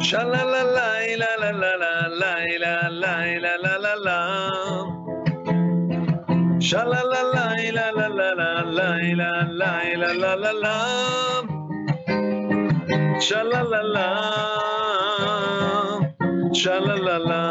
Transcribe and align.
Sha 0.00 0.22
la 0.22 0.42
la 0.44 0.62
la 0.62 0.88
la 1.16 1.30
la 1.40 1.50
la 1.50 1.72
la 1.72 2.32
la 2.58 2.88
la 2.88 3.14
la 3.42 3.56
la 3.64 3.76
la 3.84 3.94
la 4.06 4.18
Sha 6.60 6.84
la 6.84 7.02
la 7.02 7.22
la 7.34 7.44
la 7.76 7.90
la 7.90 8.08
la 8.08 8.28
la 8.38 8.88
la 9.18 9.30
la 9.58 9.70
la 9.96 10.12
la 10.22 10.34
la 10.36 10.52
la 10.64 10.76
Sha 13.20 13.42
la 13.42 13.62
la 13.72 13.82
la 13.94 14.08
Sha 16.54 16.78
la 16.86 16.94
la 17.06 17.16
la 17.30 17.42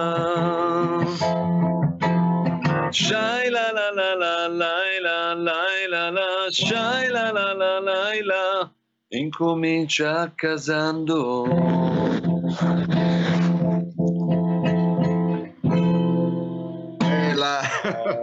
Shai 2.91 3.49
la 3.49 3.71
la 3.77 3.87
la 3.91 4.09
la 4.15 4.47
la 4.47 5.33
la 5.35 5.57
la 5.93 6.09
la 6.09 6.27
Shai 6.49 7.09
la 7.09 7.31
la 7.31 7.53
la 7.53 7.79
la 7.79 7.99
la 8.31 8.71
Incomincia 9.11 10.31
casando 10.35 11.45
la- 17.35 17.61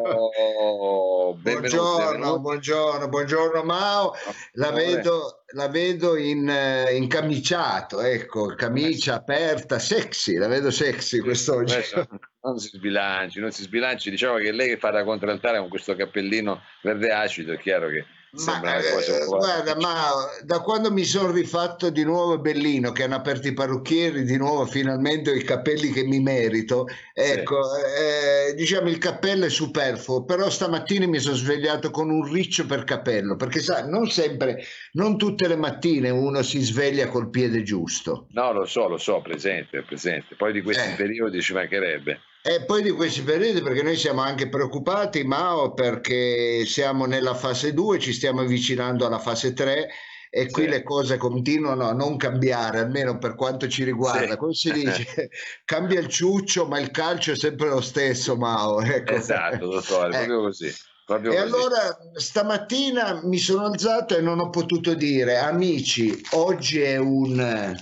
Oh, 0.07 1.35
Buongiorno, 1.37 2.39
buongiorno, 2.41 3.09
buongiorno 3.09 3.63
Mao. 3.63 4.13
La 4.53 4.71
vedo, 4.71 5.45
la 5.55 5.69
vedo 5.69 6.17
in, 6.17 6.49
eh, 6.49 6.95
incamiciato, 6.97 8.01
ecco, 8.01 8.55
camicia 8.55 9.15
aperta, 9.15 9.79
sexy, 9.79 10.37
la 10.37 10.49
vedo 10.49 10.71
sexy 10.71 11.21
quest'oggi. 11.21 11.75
Adesso 11.75 12.07
non 12.43 12.59
si 12.59 12.69
sbilanci, 12.69 13.41
non 13.41 13.51
si 13.53 13.63
sbilanci. 13.63 14.11
Diciamo 14.11 14.37
che 14.37 14.53
lei 14.53 14.69
che 14.69 14.79
fa 14.79 14.91
da 14.91 15.05
contraltare 15.05 15.59
con 15.59 15.69
questo 15.69 15.95
cappellino 15.95 16.61
verde 16.83 17.11
acido, 17.13 17.53
è 17.53 17.59
chiaro 17.59 17.89
che 17.89 18.05
Ma 18.45 18.79
eh, 18.79 19.25
guarda, 19.27 19.77
ma 19.77 19.95
da 20.43 20.59
quando 20.59 20.91
mi 20.91 21.05
sono 21.05 21.31
rifatto 21.31 21.89
di 21.91 22.03
nuovo 22.03 22.39
bellino, 22.39 22.91
che 22.91 23.05
hanno 23.05 23.15
aperto 23.15 23.47
i 23.47 23.53
parrucchieri, 23.53 24.25
di 24.25 24.37
nuovo 24.37 24.67
finalmente 24.67 25.31
ho 25.31 25.35
i 25.35 25.45
capelli 25.45 25.91
che 25.91 26.03
mi 26.03 26.19
merito, 26.19 26.87
ecco, 27.13 27.61
eh, 27.77 28.55
diciamo 28.55 28.89
il 28.89 28.99
cappello 28.99 29.45
è 29.45 29.49
superfluo, 29.51 30.25
però 30.25 30.51
stamattina 30.51 31.07
mi 31.07 31.21
sono 31.21 31.37
svegliato 31.37 31.93
con 31.93 32.11
un 32.11 32.29
riccio 32.29 32.67
per 32.67 32.83
capello, 32.83 33.37
perché 33.37 33.61
sai, 33.61 33.89
non 33.89 34.11
sempre, 34.11 34.65
non 34.95 35.17
tutte 35.17 35.47
le 35.47 35.57
mattine 35.57 36.11
uno 36.11 36.43
si 36.43 36.61
sveglia 36.61 37.07
col 37.07 37.31
piede 37.31 37.63
giusto. 37.63 38.27
No, 38.33 38.53
lo 38.53 38.65
so, 38.65 38.89
lo 38.89 38.99
so, 38.99 39.21
presente, 39.21 39.83
presente. 39.83 40.35
Poi 40.35 40.53
di 40.53 40.63
questi 40.63 40.91
Eh. 40.91 40.95
periodi 40.97 41.41
ci 41.41 41.53
mancherebbe. 41.53 42.19
E 42.47 42.63
poi 42.67 42.83
di 42.83 42.91
questi 42.91 43.23
periodi, 43.23 43.63
perché 43.63 43.83
noi 43.83 43.97
siamo 43.97 44.21
anche 44.21 44.51
preoccupati, 44.51 45.25
Mao, 45.25 45.73
perché 45.73 46.65
siamo 46.67 47.07
nella 47.07 47.33
fase 47.35 47.73
2, 47.73 47.99
ci 47.99 48.13
stiamo 48.13 48.43
avvicinando 48.43 49.07
alla 49.07 49.19
fase 49.19 49.55
3 49.55 49.89
e 50.29 50.51
qui 50.51 50.65
Sì. 50.65 50.69
le 50.69 50.83
cose 50.83 51.17
continuano 51.17 51.89
a 51.89 51.95
non 51.95 52.19
cambiare, 52.19 52.81
almeno 52.81 53.17
per 53.17 53.35
quanto 53.35 53.67
ci 53.67 53.83
riguarda. 53.83 54.33
Sì. 54.33 54.37
Come 54.37 54.53
si 54.53 54.73
dice? 54.73 55.31
Cambia 55.65 55.99
il 56.01 56.09
ciuccio, 56.09 56.67
ma 56.67 56.79
il 56.79 56.91
calcio 56.91 57.33
è 57.33 57.37
sempre 57.37 57.69
lo 57.71 57.81
stesso, 57.81 58.37
Mao. 58.37 58.79
Ecco. 58.85 59.13
Esatto, 59.15 59.67
dottore, 59.67 60.09
Eh. 60.09 60.27
proprio 60.27 60.41
così. 60.43 60.71
Proprio 61.07 61.33
E 61.33 61.37
così. 61.37 61.47
allora 61.49 61.97
stamattina 62.13 63.21
mi 63.25 63.39
sono 63.39 63.65
alzato 63.65 64.19
e 64.19 64.21
non 64.21 64.39
ho 64.41 64.51
potuto 64.51 64.93
dire, 64.93 65.39
amici, 65.39 66.21
oggi 66.33 66.81
è 66.83 66.99
un 66.99 67.75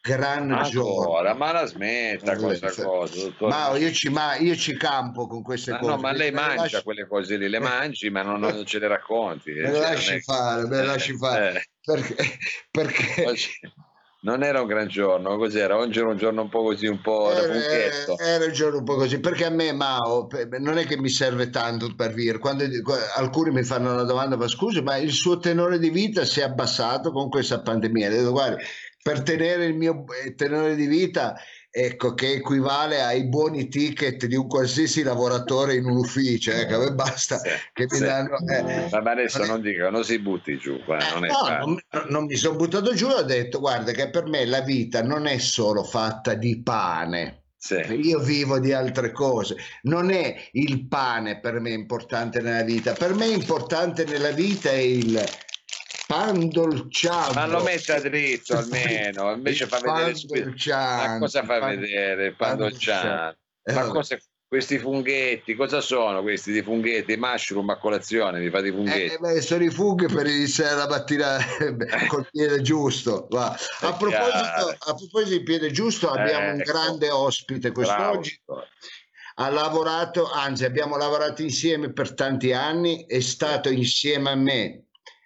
gran 0.00 0.48
giorno. 0.70 1.00
Ancora, 1.00 1.34
ma 1.34 1.52
la 1.52 1.66
smetta 1.66 2.34
Vabbè, 2.34 2.58
questa 2.58 2.72
cosa. 2.82 3.32
Ma 3.40 3.76
io 3.76 3.90
ci, 3.92 4.08
ma 4.08 4.36
io 4.36 4.54
ci 4.56 4.76
campo 4.76 5.26
con 5.26 5.42
queste 5.42 5.72
Ma 5.72 5.78
cose. 5.78 5.90
no, 5.90 5.96
ma 5.98 6.12
lei 6.12 6.30
le 6.30 6.36
mangia 6.36 6.60
lasci- 6.62 6.82
quelle 6.82 7.06
cose 7.06 7.36
lì, 7.36 7.48
le 7.48 7.58
mangi, 7.60 8.08
ma 8.10 8.22
non, 8.22 8.40
non 8.40 8.64
ce 8.64 8.78
le 8.78 8.88
racconti. 8.88 9.52
Me 9.52 9.60
le 9.70 9.72
Cioè, 9.72 9.80
lasci 9.80 10.08
non 10.10 10.18
è- 10.18 10.20
fare, 10.22 10.62
me 10.62 10.76
le 10.76 10.82
Eh, 10.82 10.86
lasci 10.86 11.16
fare. 11.16 11.52
eh. 11.56 11.64
Perché, 11.82 12.38
perché 12.70 13.24
non 14.22 14.42
era 14.42 14.60
un 14.60 14.66
gran 14.66 14.86
giorno, 14.88 15.36
cos'era? 15.36 15.76
Oggi 15.78 15.98
era 15.98 16.08
un 16.08 16.16
giorno 16.18 16.42
un 16.42 16.48
po' 16.50 16.62
così, 16.62 16.86
un 16.86 17.00
po' 17.00 17.30
da 17.34 17.42
era, 17.42 17.52
funketto. 17.52 18.18
era 18.18 18.44
un 18.44 18.52
giorno 18.52 18.78
un 18.78 18.84
po' 18.84 18.96
così. 18.96 19.18
Perché 19.20 19.44
a 19.46 19.50
me, 19.50 19.72
Mao, 19.72 20.28
non 20.58 20.76
è 20.78 20.86
che 20.86 20.98
mi 20.98 21.08
serve 21.08 21.48
tanto 21.50 21.94
per 21.94 22.12
dire. 22.14 22.38
Quando 22.38 22.64
qua- 22.82 23.14
alcuni 23.16 23.50
mi 23.50 23.62
fanno 23.64 23.92
una 23.92 24.02
domanda, 24.04 24.36
ma 24.36 24.46
scusi, 24.48 24.82
ma 24.82 24.96
il 24.96 25.12
suo 25.12 25.38
tenore 25.38 25.78
di 25.78 25.90
vita 25.90 26.24
si 26.24 26.40
è 26.40 26.44
abbassato 26.44 27.12
con 27.12 27.28
questa 27.30 27.60
pandemia? 27.60 28.10
Io 28.10 28.18
dico, 28.18 28.30
guardi, 28.32 28.62
per 29.02 29.22
tenere 29.22 29.64
il 29.66 29.74
mio 29.76 30.04
eh, 30.24 30.34
tenore 30.34 30.74
di 30.74 30.86
vita. 30.86 31.36
Ecco 31.72 32.14
che 32.14 32.32
equivale 32.32 33.00
ai 33.00 33.28
buoni 33.28 33.68
ticket 33.68 34.26
di 34.26 34.34
un 34.34 34.48
qualsiasi 34.48 35.04
lavoratore 35.04 35.76
in 35.76 35.84
un 35.84 35.98
ufficio, 35.98 36.50
ecco, 36.50 36.78
me 36.80 36.92
basta 36.92 37.38
Sì, 37.38 37.48
che 37.72 37.86
mi 37.88 37.96
sì. 37.96 38.02
danno. 38.02 38.38
eh, 38.38 38.88
Ma 38.90 39.00
ma 39.00 39.10
adesso 39.12 39.44
non 39.44 39.64
è- 39.64 39.88
non 39.88 40.02
si 40.04 40.18
butti 40.18 40.58
giù, 40.58 40.82
qua, 40.84 40.98
Eh, 40.98 41.12
non 41.12 41.28
no, 41.28 41.78
non, 41.90 42.04
non 42.08 42.24
mi 42.24 42.34
sono 42.34 42.56
buttato 42.56 42.92
giù, 42.94 43.06
ho 43.06 43.22
detto, 43.22 43.60
guarda 43.60 43.92
che 43.92 44.10
per 44.10 44.26
me 44.26 44.44
la 44.46 44.62
vita 44.62 45.00
non 45.04 45.26
è 45.28 45.38
solo 45.38 45.84
fatta 45.84 46.34
di 46.34 46.60
pane. 46.60 47.44
Sì. 47.56 47.76
Io 48.02 48.18
vivo 48.18 48.58
di 48.58 48.72
altre 48.72 49.12
cose, 49.12 49.54
non 49.82 50.10
è 50.10 50.34
il 50.52 50.88
pane 50.88 51.38
per 51.38 51.60
me 51.60 51.70
importante 51.70 52.40
nella 52.40 52.62
vita, 52.64 52.94
per 52.94 53.14
me 53.14 53.26
importante 53.26 54.04
nella 54.06 54.30
vita 54.32 54.70
è 54.70 54.76
il 54.78 55.22
pan 56.10 56.48
dolciato. 56.48 57.34
Ma 57.34 57.46
lo 57.46 57.62
metta 57.62 58.00
dritto 58.00 58.56
almeno, 58.58 59.30
invece 59.30 59.66
fa 59.68 59.78
vedere. 59.78 60.54
Ma 60.74 61.18
cosa 61.20 61.44
fa 61.44 61.60
vedere 61.60 62.32
pan 62.32 62.56
dolciano? 62.56 63.36
Eh, 63.62 63.72
Ma 63.72 63.80
vabbè. 63.82 63.92
cosa- 63.92 64.18
questi 64.48 64.78
funghetti, 64.78 65.54
cosa 65.54 65.80
sono 65.80 66.22
questi 66.22 66.50
di 66.50 66.62
funghetti? 66.62 67.16
Mushroom 67.16 67.70
a 67.70 67.78
colazione, 67.78 68.40
mi 68.40 68.50
fate 68.50 68.66
i 68.66 68.70
Eh, 68.70 68.72
funghetti? 68.72 69.18
beh, 69.20 69.40
sono 69.40 69.62
i 69.62 69.70
funghi 69.70 70.06
per 70.12 70.26
iniziare 70.26 70.74
la 70.74 70.88
mattina 70.88 71.38
col 72.08 72.26
piede 72.28 72.60
giusto. 72.60 73.28
va. 73.30 73.56
A, 73.82 73.92
proposito, 73.92 74.76
a 74.78 74.94
proposito 74.94 75.38
di 75.38 75.42
piede 75.44 75.70
giusto, 75.70 76.10
abbiamo 76.10 76.50
un 76.52 76.60
Ecco. 76.60 76.72
grande 76.72 77.08
ospite 77.10 77.70
Bravo. 77.70 78.16
quest'oggi. 78.18 78.40
ha 79.36 79.48
lavorato, 79.48 80.28
anzi 80.28 80.64
abbiamo 80.64 80.96
lavorato 80.96 81.40
insieme 81.42 81.92
per 81.92 82.14
tanti 82.14 82.52
anni, 82.52 83.06
è 83.06 83.20
stato 83.20 83.70
insieme 83.70 84.30
a 84.30 84.34
me 84.34 84.82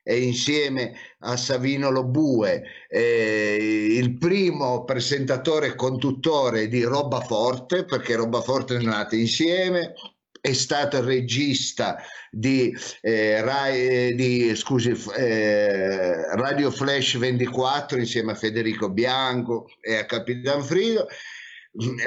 e 0.07 0.21
insieme 0.21 0.93
a 1.21 1.37
Savino 1.37 1.91
Lobue 1.91 2.63
eh, 2.89 3.97
il 3.99 4.17
primo 4.19 4.85
presentatore 4.85 5.69
e 5.69 5.75
conduttore 5.75 6.69
di 6.69 6.83
Roba 6.83 7.21
Forte, 7.21 7.85
perché 7.87 8.15
Roba 8.15 8.43
Forte 8.43 8.77
è 8.77 8.83
nata 8.83 9.17
insieme, 9.17 9.95
è 10.41 10.53
stato 10.53 10.99
il 10.99 11.05
regista 11.05 11.97
di, 12.31 12.77
eh, 13.01 13.41
Rai, 13.41 13.89
eh, 13.89 14.15
di 14.15 14.55
scusi, 14.55 14.91
eh, 15.17 16.37
Radio 16.37 16.71
Flash 16.71 17.17
24 17.17 17.99
insieme 17.99 18.33
a 18.33 18.35
Federico 18.35 18.91
Bianco 18.91 19.71
e 19.81 19.97
a 19.97 20.05
Capitan 20.05 20.63
Frido. 20.63 21.09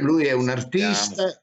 Lui 0.01 0.25
è 0.25 0.33
un 0.33 0.49
artista, 0.49 1.41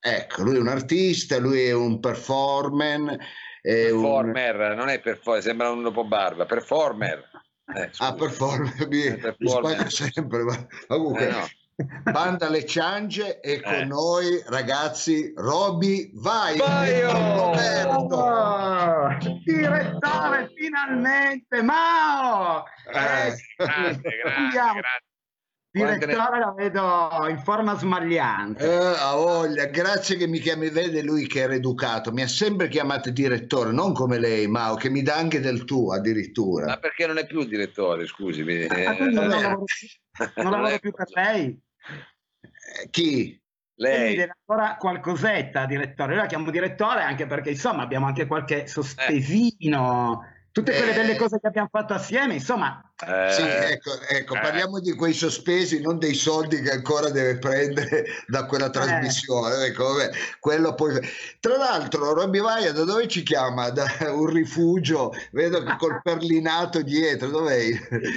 ecco, 0.00 0.42
lui 0.42 0.56
è 0.56 0.60
un 0.60 0.68
artista, 0.68 1.36
lui 1.36 1.60
è 1.64 1.72
un 1.72 2.00
performer. 2.00 3.18
È 3.62 3.90
un... 3.90 4.00
Performer, 4.02 4.74
non 4.76 4.88
è 4.88 5.00
performer, 5.00 5.42
sembra 5.42 5.70
un 5.70 5.82
dopo 5.82 6.04
barba, 6.04 6.46
performer. 6.46 7.28
Eh, 7.74 7.90
Ah, 7.98 8.14
performer, 8.14 8.88
mi, 8.88 9.02
Eh, 9.02 9.10
mi 9.12 9.16
performer. 9.18 9.74
sbaglio 9.74 9.90
sempre, 9.90 10.42
ma 10.42 10.66
comunque. 10.88 11.28
Eh, 11.28 11.30
no. 11.30 11.48
Banda 12.12 12.50
Le 12.50 12.66
Ciange 12.66 13.40
e 13.40 13.62
con 13.62 13.72
Eh. 13.72 13.84
noi 13.86 14.42
ragazzi 14.48 15.32
Roby 15.34 16.10
Vai! 16.12 16.58
Roberto 16.58 18.16
Oh, 18.16 19.16
direttore, 19.44 20.50
finalmente! 20.54 21.62
Mao! 21.62 22.64
Eh, 22.92 23.28
Eh, 23.28 23.36
Grande, 23.56 24.00
grande, 24.02 24.34
andiamo. 24.36 24.80
Direttore 25.72 26.40
la 26.40 26.52
vedo 26.56 27.10
in 27.28 27.38
forma 27.38 27.76
smagliante. 27.78 28.64
Eh, 28.64 28.94
ha 28.98 29.14
voglia, 29.14 29.66
grazie 29.66 30.16
che 30.16 30.26
mi 30.26 30.40
chiami, 30.40 30.68
vede 30.68 31.00
lui 31.00 31.28
che 31.28 31.40
era 31.42 31.54
educato, 31.54 32.10
mi 32.10 32.22
ha 32.22 32.26
sempre 32.28 32.66
chiamato 32.66 33.10
direttore, 33.10 33.70
non 33.70 33.92
come 33.94 34.18
lei, 34.18 34.48
Mao, 34.48 34.74
che 34.74 34.90
mi 34.90 35.02
dà 35.02 35.14
anche 35.14 35.38
del 35.38 35.64
tuo 35.64 35.90
Ma 35.90 35.96
addirittura. 35.96 36.76
perché 36.78 37.06
non 37.06 37.18
è 37.18 37.26
più 37.26 37.40
il 37.40 37.46
direttore, 37.48 38.06
scusami. 38.06 38.64
Ah, 38.64 38.78
Eh, 38.78 38.98
non 39.10 39.28
vabbè. 39.28 39.42
lavoro 39.42 39.64
più, 39.64 40.42
non 40.42 40.50
lavoro 40.50 40.78
più 40.80 40.90
per 40.90 41.06
lei. 41.14 41.60
Eh, 42.40 42.90
chi? 42.90 43.40
Lei, 43.76 44.16
deve 44.16 44.34
ancora 44.44 44.76
qualcosetta, 44.76 45.66
direttore. 45.66 46.14
Io 46.14 46.20
la 46.20 46.26
chiamo 46.26 46.50
direttore 46.50 47.02
anche 47.02 47.26
perché, 47.26 47.50
insomma, 47.50 47.82
abbiamo 47.82 48.06
anche 48.06 48.26
qualche 48.26 48.66
sospesino. 48.66 50.20
Tutte 50.52 50.72
quelle 50.74 50.90
Eh. 50.90 50.94
belle 50.94 51.16
cose 51.16 51.38
che 51.38 51.46
abbiamo 51.46 51.68
fatto 51.70 51.94
assieme, 51.94 52.34
insomma, 52.34 52.82
eh, 53.06 53.32
Sì, 53.32 53.42
ecco, 53.42 53.90
ecco, 54.08 54.34
eh. 54.34 54.40
parliamo 54.40 54.80
di 54.80 54.94
quei 54.94 55.12
sospesi, 55.12 55.80
non 55.80 55.98
dei 55.98 56.14
soldi 56.14 56.60
che 56.60 56.72
ancora 56.72 57.08
deve 57.10 57.38
prendere 57.38 58.04
da 58.26 58.46
quella 58.46 58.68
trasmissione. 58.68 59.66
Ecco, 59.66 59.92
vabbè, 59.92 60.10
quello 60.40 60.74
poi... 60.74 60.98
Tra 61.38 61.56
l'altro, 61.56 62.12
Robby 62.14 62.40
Vaia 62.40 62.72
da 62.72 62.82
dove 62.84 63.06
ci 63.06 63.22
chiama? 63.22 63.70
Da 63.70 63.86
un 64.12 64.26
rifugio, 64.26 65.12
vedo 65.30 65.62
che 65.62 65.76
col 65.78 66.00
perlinato 66.02 66.82
dietro, 66.82 67.28
dov'è? 67.28 67.68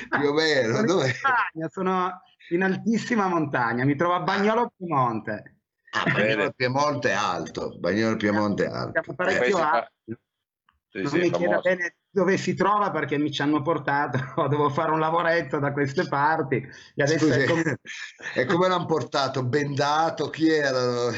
Più 0.09 0.27
o 0.29 0.33
meno, 0.33 0.67
sono 0.69 0.79
in 0.79 0.85
dov'è? 0.87 1.11
montagna, 1.21 1.69
sono 1.69 2.21
in 2.49 2.63
altissima 2.63 3.27
montagna, 3.27 3.85
mi 3.85 3.95
trovo 3.95 4.15
a 4.15 4.19
Bagnolo 4.21 4.73
Piemonte. 4.75 5.55
Ah. 5.91 6.11
Bagnolo 6.11 6.51
Piemonte 6.51 7.09
è 7.09 7.13
alto, 7.13 7.77
Bagnolo 7.77 8.15
Piemonte 8.17 8.65
è 8.65 8.69
alto. 8.69 9.01
Siamo 9.03 9.15
parecchio 9.15 9.57
alti. 9.57 10.17
sì, 10.89 11.01
non 11.01 11.07
sì, 11.11 11.17
mi 11.19 11.29
chieda 11.31 11.59
bene 11.59 11.95
dove 12.13 12.37
si 12.37 12.53
trova 12.53 12.91
perché 12.91 13.17
mi 13.17 13.31
ci 13.31 13.41
hanno 13.41 13.63
portato, 13.63 14.19
dovevo 14.47 14.69
fare 14.69 14.91
un 14.91 14.99
lavoretto 14.99 15.57
da 15.57 15.73
queste 15.73 16.07
parti 16.07 16.57
e 16.57 17.01
adesso 17.01 17.25
Scusi, 17.25 17.39
è 17.39 17.45
come... 17.45 17.77
e 18.35 18.45
come 18.45 18.67
l'hanno 18.67 18.85
portato? 18.85 19.43
Bendato? 19.43 20.29
Chi 20.29 20.49
era? 20.49 21.09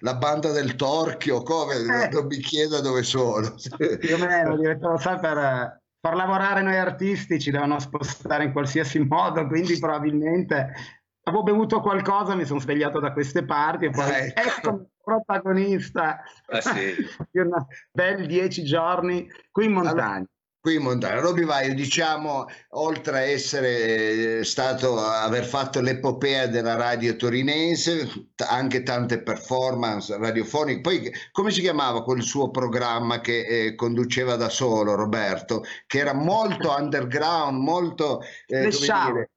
La 0.00 0.14
banda 0.16 0.52
del 0.52 0.74
Torchio? 0.74 1.42
Come? 1.42 1.76
Eh. 1.76 2.08
Non 2.10 2.26
mi 2.26 2.36
chieda 2.38 2.80
dove 2.80 3.02
sono. 3.02 3.54
più 3.98 4.14
o 4.14 4.18
meno, 4.18 4.56
direttore, 4.58 4.98
sai, 4.98 5.18
per 5.18 5.80
far 5.98 6.14
lavorare 6.14 6.60
noi 6.60 6.76
artisti 6.76 7.40
ci 7.40 7.50
devono 7.50 7.78
spostare 7.78 8.44
in 8.44 8.52
qualsiasi 8.52 8.98
modo, 9.08 9.46
quindi 9.46 9.78
probabilmente 9.78 10.72
avevo 11.22 11.42
bevuto 11.42 11.80
qualcosa, 11.80 12.34
mi 12.34 12.44
sono 12.44 12.60
svegliato 12.60 13.00
da 13.00 13.14
queste 13.14 13.46
parti 13.46 13.86
e 13.86 13.90
poi 13.90 14.04
Ah, 14.04 14.18
ecco. 14.18 14.40
ecco 14.40 14.88
protagonista 15.04 16.22
Ah, 16.48 16.60
sì. 16.60 16.94
di 17.30 17.38
una 17.38 17.64
bel 17.90 18.26
dieci 18.26 18.62
giorni 18.64 19.26
qui 19.50 19.64
in 19.66 19.72
montagna. 19.72 20.26
Qui 20.64 20.76
in 20.76 20.82
montagna, 20.82 21.20
Roby 21.20 21.44
Vaio, 21.44 21.74
diciamo, 21.74 22.46
oltre 22.70 23.18
a 23.18 23.20
essere 23.20 24.38
eh, 24.38 24.44
stato, 24.44 24.98
aver 24.98 25.44
fatto 25.44 25.82
l'epopea 25.82 26.46
della 26.46 26.74
radio 26.74 27.16
torinese, 27.16 28.30
anche 28.48 28.82
tante 28.82 29.22
performance 29.22 30.16
radiofoniche. 30.16 30.80
Poi, 30.80 31.12
come 31.32 31.50
si 31.50 31.60
chiamava 31.60 32.02
quel 32.02 32.22
suo 32.22 32.50
programma 32.50 33.20
che 33.20 33.44
eh, 33.44 33.74
conduceva 33.74 34.36
da 34.36 34.48
solo, 34.48 34.94
Roberto? 34.94 35.64
Che 35.86 35.98
era 35.98 36.14
molto 36.14 36.74
underground, 36.74 37.60
molto, 37.60 38.22
eh, 38.46 38.64
out. 38.64 39.12
dire, 39.12 39.30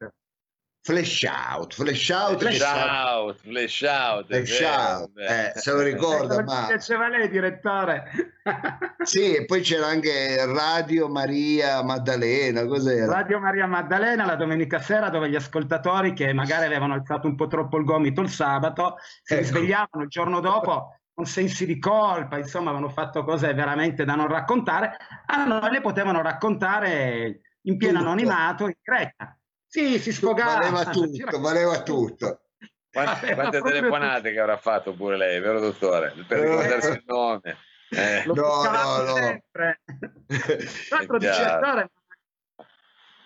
flash 0.87 1.23
out, 1.25 1.73
flash 1.73 2.09
out, 2.11 2.39
Flash 2.39 2.61
out, 2.61 3.37
flash 3.41 3.83
out. 3.83 4.27
flash 4.27 4.61
out. 4.61 5.11
Eh, 5.17 5.51
se 5.55 5.71
lo 5.73 5.81
ricorda, 5.81 6.41
ma... 6.43 6.67
piaceva 6.67 7.09
lei, 7.09 7.29
direttore? 7.29 8.03
Sì, 9.03 9.35
e 9.35 9.45
poi 9.45 9.61
c'era 9.61 9.87
anche 9.87 10.45
Radio 10.45 11.09
Maria 11.09 11.81
Maddalena, 11.83 12.65
cos'era? 12.65 13.11
Radio 13.13 13.39
Maria 13.39 13.67
Maddalena 13.67 14.25
la 14.25 14.35
domenica 14.35 14.79
sera 14.79 15.09
dove 15.09 15.29
gli 15.29 15.35
ascoltatori 15.35 16.13
che 16.13 16.33
magari 16.33 16.65
avevano 16.65 16.93
alzato 16.93 17.27
un 17.27 17.35
po' 17.35 17.47
troppo 17.47 17.77
il 17.77 17.85
gomito 17.85 18.19
il 18.21 18.29
sabato 18.29 18.95
si 19.23 19.33
Ecco. 19.33 19.41
risvegliavano 19.43 20.03
il 20.03 20.09
giorno 20.09 20.39
dopo 20.39 20.97
con 21.13 21.25
sensi 21.25 21.65
di 21.65 21.79
colpa, 21.79 22.37
insomma 22.37 22.69
avevano 22.71 22.91
fatto 22.91 23.23
cose 23.23 23.53
veramente 23.53 24.05
da 24.05 24.15
non 24.15 24.27
raccontare, 24.27 24.95
a 25.25 25.45
noi 25.45 25.71
le 25.71 25.81
potevano 25.81 26.21
raccontare 26.21 27.41
in 27.63 27.77
pieno 27.77 27.99
Tutto. 27.99 28.09
anonimato 28.11 28.65
in 28.65 28.73
diretta. 28.81 29.36
Sì, 29.67 29.99
si 29.99 30.11
sfogava. 30.11 30.59
Valeva 30.69 30.85
tutto, 30.89 31.39
valeva 31.39 31.83
tutto. 31.83 32.41
Quante, 32.89 33.33
quante 33.35 33.61
telefonate 33.61 34.31
che 34.31 34.39
avrà 34.39 34.57
fatto 34.57 34.93
pure 34.95 35.17
lei, 35.17 35.39
vero 35.39 35.59
dottore? 35.59 36.13
Per 36.27 36.39
ricordarsi 36.39 36.89
il 36.89 37.03
nome. 37.05 37.57
Eh, 37.89 38.23
Lo 38.25 38.33
No, 38.33 38.63
no, 38.63 39.01
no. 39.01 39.13
sempre. 39.15 39.81
Tra 40.25 40.97
l'altro, 40.97 41.17
chiaro. 41.19 41.43
direttore, 41.43 41.91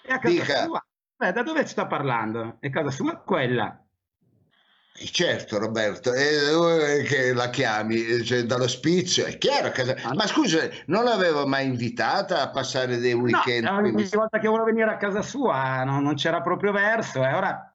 è 0.04 0.12
a 0.12 0.20
casa 0.20 0.34
Dica. 0.36 0.64
sua. 0.64 0.86
Beh, 1.16 1.32
da 1.32 1.44
dove 1.44 1.66
sta 1.68 1.86
parlando? 1.88 2.58
È 2.60 2.70
casa 2.70 2.90
sua 2.92 3.18
quella. 3.18 3.84
Eh, 5.02 5.08
Certo 5.12 5.58
Roberto, 5.58 6.14
eh, 6.14 7.04
che 7.04 7.34
la 7.34 7.50
chiami 7.50 8.24
cioè, 8.24 8.44
dall'ospizio, 8.44 9.26
è 9.26 9.38
chiaro 9.38 9.72
che... 9.72 9.96
Ma 10.14 10.28
scusa, 10.28 10.70
non 10.86 11.04
l'avevo 11.04 11.48
mai 11.48 11.66
invitata 11.66 12.42
a 12.42 12.50
passare 12.50 12.98
dei 12.98 13.14
weekend? 13.14 13.64
No, 13.64 13.80
quindi- 13.80 14.08
volta 14.12 14.38
che 14.38 14.48
volevo 14.48 14.66
venire 14.66 14.92
a 14.92 14.98
casa 14.98 15.22
sua 15.22 15.84
no- 15.84 16.00
non 16.00 16.16
c'era 16.16 16.42
proprio 16.42 16.72
verso 16.72 17.24
e 17.24 17.34
ora 17.34 17.71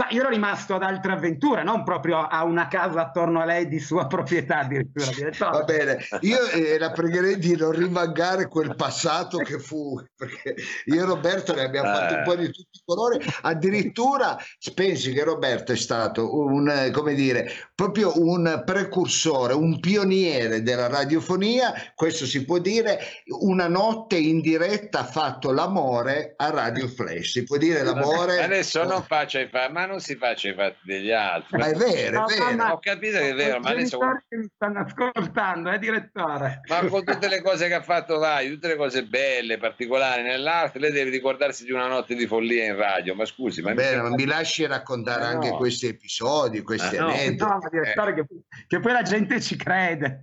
sa, 0.00 0.06
io 0.10 0.20
ero 0.20 0.30
rimasto 0.30 0.74
ad 0.74 0.82
altre 0.82 1.12
avventure, 1.12 1.62
non 1.62 1.84
proprio 1.84 2.18
a 2.26 2.42
una 2.44 2.68
casa 2.68 3.02
attorno 3.02 3.40
a 3.40 3.44
lei 3.44 3.68
di 3.68 3.78
sua 3.78 4.06
proprietà 4.06 4.60
addirittura. 4.60 5.04
Va 5.04 5.12
direttore. 5.12 5.64
bene, 5.64 5.98
io 6.20 6.48
eh, 6.48 6.78
la 6.78 6.90
pregherei 6.90 7.38
di 7.38 7.56
non 7.56 7.72
rimangare 7.72 8.48
quel 8.48 8.74
passato 8.76 9.38
che 9.38 9.58
fu, 9.58 10.02
perché 10.16 10.54
io 10.86 11.02
e 11.02 11.04
Roberto 11.04 11.54
ne 11.54 11.64
abbiamo 11.64 11.90
Eh. 11.90 11.94
fatto 11.94 12.14
un 12.14 12.22
po' 12.24 12.36
di 12.36 12.46
tutti 12.46 12.78
i 12.78 12.82
colori, 12.84 13.18
addirittura 13.42 14.38
pensi 14.74 15.12
che 15.12 15.24
Roberto 15.24 15.72
è 15.72 15.76
stato 15.76 16.34
un, 16.34 16.90
come 16.92 17.14
dire, 17.14 17.50
proprio 17.74 18.12
un 18.16 18.62
precursore, 18.64 19.52
un 19.52 19.80
pioniere 19.80 20.62
della 20.62 20.86
radiofonia, 20.86 21.72
questo 21.94 22.24
si 22.24 22.44
può 22.44 22.58
dire, 22.58 22.98
una 23.40 23.68
notte 23.68 24.16
in 24.16 24.40
diretta 24.40 25.00
ha 25.00 25.04
fatto 25.04 25.52
l'amore 25.52 26.34
a 26.36 26.50
Radio 26.50 26.88
Flash, 26.88 27.30
si 27.30 27.44
può 27.44 27.56
dire 27.56 27.82
l'amore... 27.82 28.42
Adesso 28.42 28.84
non 28.84 29.02
faccia 29.02 29.40
i 29.40 29.48
fatti, 29.48 29.72
ma 29.72 29.86
non 29.90 30.00
si 30.00 30.16
faccia 30.16 30.48
i 30.48 30.54
fatti 30.54 30.78
degli 30.84 31.10
altri. 31.10 31.58
Ma 31.58 31.66
è 31.66 31.74
vero, 31.74 32.20
No, 32.20 32.26
è 32.26 32.32
vero. 32.34 32.44
mamma, 32.44 32.72
Ho 32.72 32.78
capito 32.78 33.18
che 33.18 33.30
è 33.30 33.34
vero, 33.34 33.58
ma 33.60 33.70
adesso 33.70 33.98
mi 34.30 34.48
stanno 34.54 34.80
ascoltando, 34.80 35.70
eh, 35.70 35.78
direttore. 35.78 36.60
ma 36.68 36.80
con 36.86 37.04
tutte 37.04 37.28
le 37.28 37.42
cose 37.42 37.66
che 37.68 37.74
ha 37.74 37.82
fatto 37.82 38.18
Vai, 38.18 38.48
tutte 38.50 38.68
le 38.68 38.76
cose 38.76 39.04
belle, 39.04 39.58
particolari 39.58 40.22
nell'arte, 40.22 40.78
lei 40.78 40.92
deve 40.92 41.10
ricordarsi 41.10 41.64
di 41.64 41.72
una 41.72 41.86
notte 41.86 42.14
di 42.14 42.26
follia 42.26 42.64
in 42.64 42.76
radio. 42.76 43.14
Ma 43.14 43.24
scusi, 43.24 43.60
ma 43.62 43.70
mi 43.70 43.76
Bene, 43.76 43.88
sembra- 43.90 44.08
ma 44.10 44.14
mi 44.16 44.24
lasci 44.26 44.66
raccontare 44.66 45.22
Ma 45.22 45.28
anche 45.28 45.50
no. 45.50 45.56
questi 45.56 45.86
episodi, 45.86 46.62
questi 46.62 46.96
no. 46.96 47.08
aneddoti. 47.08 47.50
No, 47.50 47.58
ma 47.60 47.68
direttore, 47.70 48.14
che, 48.14 48.24
che 48.66 48.80
poi 48.80 48.92
la 48.92 49.02
gente 49.02 49.40
ci 49.40 49.56
crede. 49.56 50.18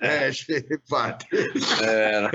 Eh, 0.00 0.32
sì, 0.32 0.64
infatti. 0.68 1.26
È 1.36 1.84
vero. 1.84 2.30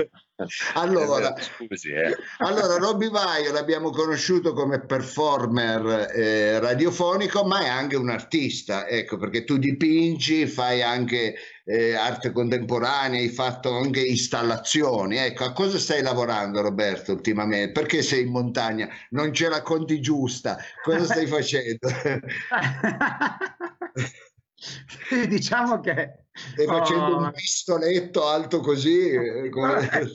Allora, 0.74 1.34
scusi, 1.38 1.90
eh. 1.90 2.16
allora, 2.38 2.76
Robby 2.76 3.10
Vaio 3.10 3.52
l'abbiamo 3.52 3.90
conosciuto 3.90 4.54
come 4.54 4.84
performer 4.84 6.10
eh, 6.14 6.58
radiofonico, 6.58 7.44
ma 7.44 7.62
è 7.62 7.68
anche 7.68 7.96
un 7.96 8.10
artista, 8.10 8.88
ecco, 8.88 9.18
perché 9.18 9.44
tu 9.44 9.58
dipingi, 9.58 10.46
fai 10.46 10.82
anche 10.82 11.34
eh, 11.64 11.94
arte 11.94 12.32
contemporanea, 12.32 13.20
hai 13.20 13.28
fatto 13.28 13.76
anche 13.76 14.00
installazioni. 14.00 15.16
Ecco, 15.16 15.44
a 15.44 15.52
cosa 15.52 15.78
stai 15.78 16.02
lavorando, 16.02 16.60
Roberto, 16.60 17.12
ultimamente? 17.12 17.72
Perché 17.72 18.02
sei 18.02 18.22
in 18.22 18.30
montagna? 18.30 18.88
Non 19.10 19.32
ce 19.32 19.48
la 19.48 19.62
conti 19.62 20.00
giusta? 20.00 20.58
Cosa 20.82 21.04
stai 21.04 21.26
facendo? 21.28 21.88
Diciamo 25.28 25.80
che 25.80 26.26
Stai 26.32 26.66
facendo 26.66 27.16
Oh. 27.16 27.18
un 27.18 27.32
pistoletto 27.32 28.26
alto 28.26 28.60
così? 28.60 29.10
eh, 29.10 29.48
come- 29.50 29.88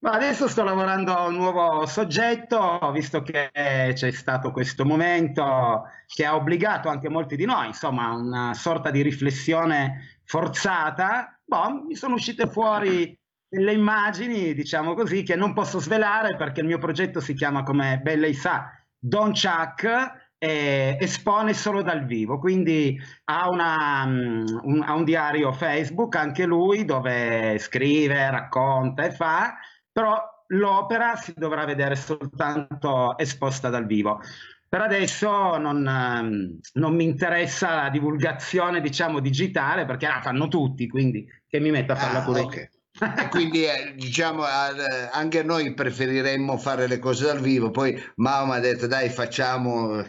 Ma 0.00 0.10
adesso 0.12 0.48
sto 0.48 0.62
lavorando 0.64 1.14
a 1.14 1.26
un 1.26 1.34
nuovo 1.34 1.86
soggetto, 1.86 2.78
visto 2.92 3.22
che 3.22 3.50
c'è 3.54 4.10
stato 4.10 4.50
questo 4.50 4.84
momento 4.84 5.84
che 6.06 6.26
ha 6.26 6.34
obbligato 6.36 6.90
anche 6.90 7.08
molti 7.08 7.36
di 7.36 7.46
noi, 7.46 7.68
insomma, 7.68 8.08
a 8.08 8.14
una 8.14 8.52
sorta 8.52 8.90
di 8.90 9.00
riflessione 9.00 10.20
forzata. 10.24 11.40
Boh, 11.42 11.84
mi 11.86 11.94
sono 11.94 12.14
uscite 12.16 12.46
fuori 12.50 13.18
delle 13.48 13.72
immagini, 13.72 14.52
diciamo 14.52 14.92
così, 14.92 15.22
che 15.22 15.36
non 15.36 15.54
posso 15.54 15.78
svelare 15.78 16.36
perché 16.36 16.60
il 16.60 16.66
mio 16.66 16.78
progetto 16.78 17.20
si 17.20 17.32
chiama, 17.32 17.62
come 17.62 17.98
ben 18.02 18.20
lei 18.20 18.34
sa, 18.34 18.70
Don 18.98 19.32
Chuck 19.32 20.23
e 20.44 20.98
espone 21.00 21.54
solo 21.54 21.80
dal 21.80 22.04
vivo, 22.04 22.38
quindi 22.38 23.00
ha, 23.24 23.48
una, 23.48 24.04
mm, 24.04 24.46
un, 24.62 24.82
ha 24.86 24.92
un 24.92 25.04
diario 25.04 25.52
Facebook 25.52 26.16
anche 26.16 26.44
lui 26.44 26.84
dove 26.84 27.56
scrive, 27.58 28.30
racconta 28.30 29.04
e 29.04 29.10
fa, 29.10 29.54
però 29.90 30.20
l'opera 30.48 31.16
si 31.16 31.32
dovrà 31.34 31.64
vedere 31.64 31.96
soltanto 31.96 33.16
esposta 33.16 33.70
dal 33.70 33.86
vivo. 33.86 34.20
Per 34.68 34.80
adesso 34.82 35.56
non, 35.56 35.86
ehm, 35.86 36.58
non 36.74 36.94
mi 36.94 37.04
interessa 37.04 37.74
la 37.76 37.88
divulgazione, 37.90 38.80
diciamo, 38.82 39.20
digitale, 39.20 39.86
perché 39.86 40.06
la 40.08 40.20
fanno 40.20 40.48
tutti, 40.48 40.88
quindi 40.88 41.26
che 41.46 41.58
mi 41.60 41.70
metta 41.70 41.94
a 41.94 41.96
farla 41.96 42.18
Ah, 42.18 42.22
pure 42.22 42.40
io. 42.40 42.46
ok. 42.46 42.68
E 43.16 43.28
quindi 43.28 43.64
eh, 43.64 43.94
diciamo 43.96 44.44
eh, 44.46 45.08
anche 45.10 45.42
noi 45.42 45.74
preferiremmo 45.74 46.56
fare 46.58 46.86
le 46.86 46.98
cose 46.98 47.26
dal 47.26 47.40
vivo, 47.40 47.70
poi 47.70 48.00
mamma 48.16 48.56
ha 48.56 48.60
detto 48.60 48.86
dai 48.86 49.08
facciamo 49.10 50.02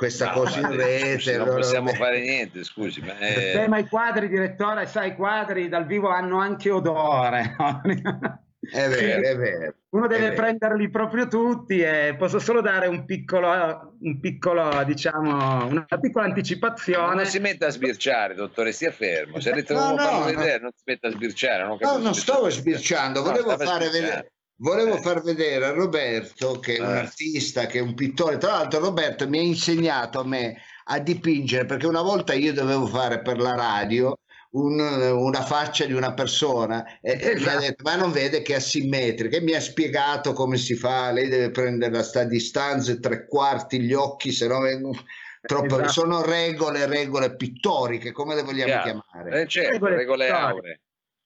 questa 0.00 0.28
No, 0.28 0.32
cosa 0.32 0.56
in 0.60 0.62
ma- 0.62 0.74
rete. 0.76 1.32
non 1.32 1.40
allora- 1.42 1.56
possiamo 1.60 1.88
fare 1.92 2.20
niente, 2.22 2.64
scusi. 2.64 3.02
Ma 3.02 3.18
è- 3.18 3.52
Beh, 3.58 3.68
ma 3.68 3.76
i 3.76 3.86
quadri, 3.86 4.28
direttore, 4.28 4.86
sai, 4.86 5.10
i 5.10 5.14
quadri 5.14 5.68
dal 5.68 5.84
vivo 5.84 6.08
hanno 6.08 6.38
anche 6.38 6.70
odore. 6.70 7.54
no? 7.58 7.82
È 8.62 8.88
vero, 8.88 9.26
è 9.26 9.36
vero. 9.36 9.74
Uno 9.90 10.06
deve 10.06 10.28
vero. 10.28 10.34
prenderli 10.42 10.90
proprio 10.90 11.26
tutti 11.26 11.80
e 11.80 12.14
posso 12.16 12.38
solo 12.38 12.60
dare 12.60 12.86
un 12.88 13.04
piccolo, 13.06 13.96
un 14.00 14.20
piccolo 14.20 14.82
diciamo, 14.84 15.66
una 15.66 15.86
piccola 16.00 16.26
Ma 16.26 16.30
anticipazione. 16.30 17.14
non 17.14 17.24
si 17.26 17.38
metta 17.40 17.66
a 17.66 17.70
sbirciare, 17.70 18.34
dottore, 18.34 18.72
stia 18.72 18.92
fermo. 18.92 19.40
Se 19.40 19.50
avete 19.50 19.72
No, 19.74 19.94
no, 19.94 19.94
no. 19.94 20.30
non 20.60 20.70
si 20.74 20.82
metta 20.84 21.08
a 21.08 21.10
sbirciare. 21.10 21.64
Non, 21.64 21.78
No, 21.80 21.96
non 21.96 22.14
stavo 22.14 22.48
sbirciando, 22.50 23.22
volevo, 23.22 23.56
fare 23.56 23.64
sbirciando. 23.86 23.90
vedere, 23.90 24.32
volevo 24.60 24.96
Eh. 24.96 25.00
far 25.00 25.22
vedere 25.22 25.66
a 25.66 25.70
Roberto, 25.72 26.58
che 26.58 26.76
è 26.76 26.80
un 26.80 26.94
Eh. 26.94 26.98
artista, 26.98 27.66
che 27.66 27.78
è 27.78 27.82
un 27.82 27.94
pittore. 27.94 28.38
Tra 28.38 28.52
l'altro, 28.52 28.80
Roberto 28.80 29.28
mi 29.28 29.38
ha 29.38 29.42
insegnato 29.42 30.20
a 30.20 30.24
me 30.24 30.56
a 30.84 30.98
dipingere 30.98 31.66
perché 31.66 31.86
una 31.86 32.02
volta 32.02 32.32
io 32.34 32.52
dovevo 32.52 32.86
fare 32.86 33.20
per 33.22 33.38
la 33.38 33.54
radio 33.54 34.18
un- 34.52 34.80
una 34.80 35.42
faccia 35.42 35.84
di 35.84 35.92
una 35.92 36.12
persona 36.12 36.98
e, 37.00 37.12
e 37.12 37.16
mi 37.16 37.22
ha 37.24 37.30
Esatto. 37.32 37.58
detto: 37.60 37.82
Ma 37.84 37.94
non 37.96 38.10
vede 38.10 38.42
che 38.42 38.52
è 38.54 38.56
asimmetrica? 38.56 39.36
E 39.36 39.40
mi 39.40 39.52
ha 39.54 39.60
spiegato 39.60 40.32
come 40.32 40.56
si 40.56 40.74
fa. 40.74 41.12
Lei 41.12 41.28
deve 41.28 41.50
prendere 41.52 41.92
la 41.92 42.02
sta 42.02 42.24
distanza, 42.24 42.94
tre 42.98 43.26
quarti, 43.28 43.80
gli 43.80 43.92
occhi, 43.92 44.32
se 44.32 44.46
no 44.48 44.60
vengono. 44.60 44.98
Troppo, 45.40 45.76
Esatto. 45.76 45.88
sono 45.92 46.22
regole, 46.22 46.84
regole 46.86 47.34
pittoriche, 47.36 48.12
come 48.12 48.34
le 48.34 48.42
vogliamo 48.42 48.72
Chiaro. 48.82 49.04
chiamare? 49.08 49.40
Eh, 49.42 49.46
certo, 49.46 49.72
Regole 49.72 49.96
regole 49.96 50.28
auree. 50.28 50.80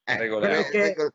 Eh, 0.05 0.17
regole 0.17 0.45
auree. 0.55 0.71
regole- 0.71 1.13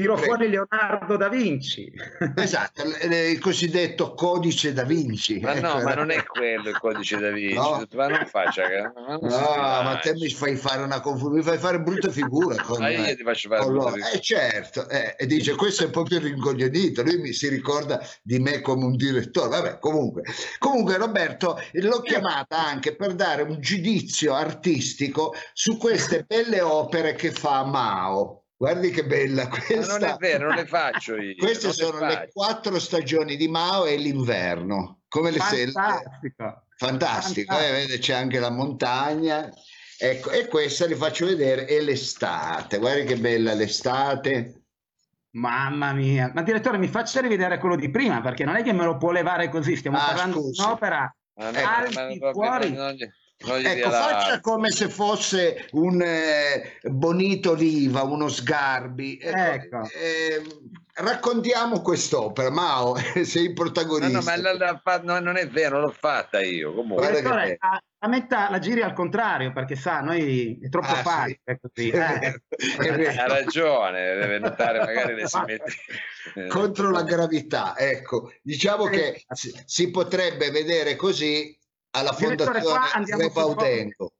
Tiro 0.00 0.14
Prego. 0.14 0.34
fuori 0.34 0.48
Leonardo 0.48 1.16
da 1.16 1.28
Vinci. 1.28 1.92
Esatto, 2.36 2.82
il 2.82 3.38
cosiddetto 3.38 4.14
codice 4.14 4.72
da 4.72 4.84
Vinci. 4.84 5.40
Ma 5.40 5.54
no, 5.54 5.82
ma 5.82 5.94
non 5.94 6.10
è 6.10 6.24
quello 6.24 6.70
il 6.70 6.78
codice 6.78 7.18
da 7.18 7.30
Vinci. 7.30 7.54
No? 7.54 7.86
Ma 7.94 8.08
non 8.08 8.26
faccia 8.26 8.62
ma 8.94 9.16
non 9.16 9.18
No, 9.22 9.82
ma 9.82 9.98
te 10.02 10.14
mi 10.14 10.30
fai 10.30 10.56
fare 10.56 10.82
una 10.82 11.00
confusione, 11.00 11.36
mi 11.36 11.42
fai 11.42 11.58
fare 11.58 11.80
brutta 11.80 12.08
figura 12.08 12.62
con, 12.62 12.82
ah, 12.82 12.88
io 12.88 13.14
ti 13.14 13.22
faccio 13.22 13.48
fare 13.48 13.66
brutta 13.66 13.92
figura. 13.92 14.10
Eh 14.10 14.20
certo, 14.20 14.88
eh, 14.88 15.16
e 15.18 15.26
dice 15.26 15.54
questo 15.54 15.82
è 15.82 15.86
un 15.86 15.92
po' 15.92 16.02
più 16.02 16.18
rincoglionito, 16.18 17.02
lui 17.02 17.18
mi 17.18 17.32
si 17.32 17.48
ricorda 17.48 18.00
di 18.22 18.38
me 18.38 18.60
come 18.60 18.84
un 18.84 18.96
direttore. 18.96 19.48
Vabbè, 19.48 19.78
comunque. 19.78 20.22
Comunque 20.58 20.96
Roberto 20.96 21.60
l'ho 21.72 22.00
chiamata 22.00 22.58
anche 22.64 22.96
per 22.96 23.14
dare 23.14 23.42
un 23.42 23.60
giudizio 23.60 24.34
artistico 24.34 25.34
su 25.52 25.76
queste 25.76 26.24
belle 26.26 26.60
opere 26.60 27.14
che 27.14 27.30
fa 27.32 27.64
Mao. 27.64 28.39
Guardi 28.60 28.90
che 28.90 29.06
bella 29.06 29.48
questa. 29.48 29.94
Ma 29.94 29.98
non 29.98 30.04
è 30.10 30.16
vero, 30.18 30.48
non 30.48 30.56
le 30.56 30.66
faccio 30.66 31.16
io. 31.16 31.34
Queste 31.34 31.72
sono 31.72 31.98
le, 31.98 32.06
le 32.08 32.30
quattro 32.30 32.78
stagioni 32.78 33.36
di 33.36 33.48
Mao 33.48 33.86
e 33.86 33.96
l'inverno. 33.96 35.00
Come 35.08 35.30
le 35.30 35.38
Fantastico. 35.38 36.66
Fantastico, 36.76 37.58
eh? 37.58 37.70
Vede, 37.70 37.98
c'è 37.98 38.12
anche 38.12 38.38
la 38.38 38.50
montagna. 38.50 39.50
Ecco, 39.98 40.30
e 40.30 40.46
questa 40.46 40.84
le 40.84 40.94
faccio 40.94 41.24
vedere, 41.24 41.64
è 41.64 41.80
l'estate. 41.80 42.76
Guardi 42.76 43.06
che 43.06 43.16
bella 43.16 43.54
l'estate. 43.54 44.64
Mamma 45.30 45.94
mia, 45.94 46.30
ma 46.34 46.42
direttore 46.42 46.76
mi 46.76 46.88
faccia 46.88 47.22
rivedere 47.22 47.56
quello 47.56 47.76
di 47.76 47.88
prima 47.88 48.20
perché 48.20 48.44
non 48.44 48.56
è 48.56 48.62
che 48.62 48.74
me 48.74 48.84
lo 48.84 48.98
può 48.98 49.10
levare 49.10 49.48
così, 49.48 49.74
stiamo 49.74 49.96
ah, 49.96 50.04
parlando 50.04 50.38
scusi. 50.38 50.60
di 50.60 50.66
un'opera 50.66 51.16
ma 51.36 51.50
no, 51.50 51.58
alti 51.66 52.18
ma 52.18 52.32
fuori. 52.32 52.72
Non, 52.72 52.96
ecco, 53.40 53.90
faccia 53.90 54.40
come 54.40 54.70
se 54.70 54.88
fosse 54.88 55.68
un 55.72 56.02
eh, 56.02 56.78
Bonito 56.82 57.52
Oliva, 57.52 58.02
uno 58.02 58.28
Sgarbi. 58.28 59.18
Ecco. 59.20 59.36
ecco. 59.36 59.88
Eh, 59.94 60.42
raccontiamo 60.94 61.80
quest'opera, 61.80 62.50
Mao, 62.50 62.94
sei 63.24 63.44
il 63.44 63.52
protagonista. 63.54 64.18
No, 64.18 64.24
no 64.24 64.24
ma 64.24 64.36
la, 64.36 64.80
la, 64.82 65.00
no, 65.02 65.18
non 65.20 65.36
è 65.36 65.48
vero, 65.48 65.80
l'ho 65.80 65.94
fatta 65.96 66.40
io. 66.40 66.74
Comunque. 66.74 67.10
Dottore, 67.10 67.56
a, 67.58 67.82
a, 67.98 68.08
metà 68.08 68.50
la 68.50 68.58
giri 68.58 68.82
al 68.82 68.92
contrario, 68.92 69.52
perché 69.52 69.74
sa, 69.74 70.00
noi 70.00 70.58
è 70.60 70.68
troppo 70.68 70.92
ah, 70.92 71.02
facile. 71.02 71.60
Sì. 71.72 71.90
Eh. 71.90 72.42
ha 73.18 73.26
ragione, 73.26 74.14
deve 74.14 74.38
notare, 74.38 74.80
magari 74.80 75.14
le 75.14 75.26
si 75.26 75.38
mette... 75.46 75.72
Contro 76.48 76.90
la 76.90 77.02
gravità, 77.02 77.76
ecco. 77.76 78.32
Diciamo 78.42 78.84
che 78.84 79.24
si, 79.30 79.50
si 79.64 79.90
potrebbe 79.90 80.50
vedere 80.50 80.94
così 80.96 81.58
alla 81.90 82.12
Fondazione 82.12 83.22
Repautenco. 83.22 84.12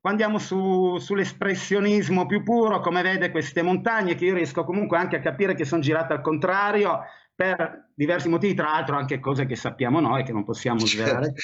Qua 0.00 0.10
andiamo 0.10 0.38
su, 0.38 0.98
sull'espressionismo 0.98 2.26
più 2.26 2.42
puro, 2.42 2.80
come 2.80 3.02
vede 3.02 3.30
queste 3.30 3.62
montagne 3.62 4.14
che 4.14 4.26
io 4.26 4.34
riesco 4.34 4.64
comunque 4.64 4.98
anche 4.98 5.16
a 5.16 5.20
capire 5.20 5.54
che 5.54 5.64
sono 5.64 5.82
girate 5.82 6.12
al 6.12 6.20
contrario 6.20 7.00
per 7.34 7.90
diversi 7.92 8.28
motivi, 8.28 8.54
tra 8.54 8.70
l'altro 8.70 8.96
anche 8.96 9.18
cose 9.20 9.44
che 9.46 9.56
sappiamo 9.56 10.00
noi 10.00 10.24
che 10.24 10.32
non 10.32 10.44
possiamo 10.44 10.78
svelare. 10.86 11.34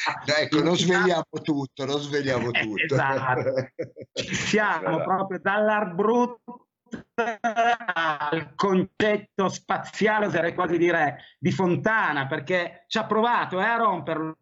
ecco, 0.40 0.62
non 0.62 0.76
svegliamo 0.76 1.24
tutto, 1.42 1.84
non 1.84 1.98
svegliamo 1.98 2.50
eh, 2.50 2.60
tutto. 2.62 2.94
esatto. 2.94 3.72
Ci 4.12 4.34
siamo 4.34 5.02
proprio 5.02 5.38
dall'arbrutto 5.40 6.68
al 7.14 8.54
concetto 8.54 9.48
spaziale, 9.48 10.26
oserei 10.26 10.54
quasi 10.54 10.78
dire, 10.78 11.36
di 11.38 11.50
Fontana, 11.50 12.26
perché 12.26 12.84
ci 12.86 12.98
ha 12.98 13.04
provato 13.04 13.60
eh, 13.60 13.64
a 13.64 13.76
romperlo 13.76 14.36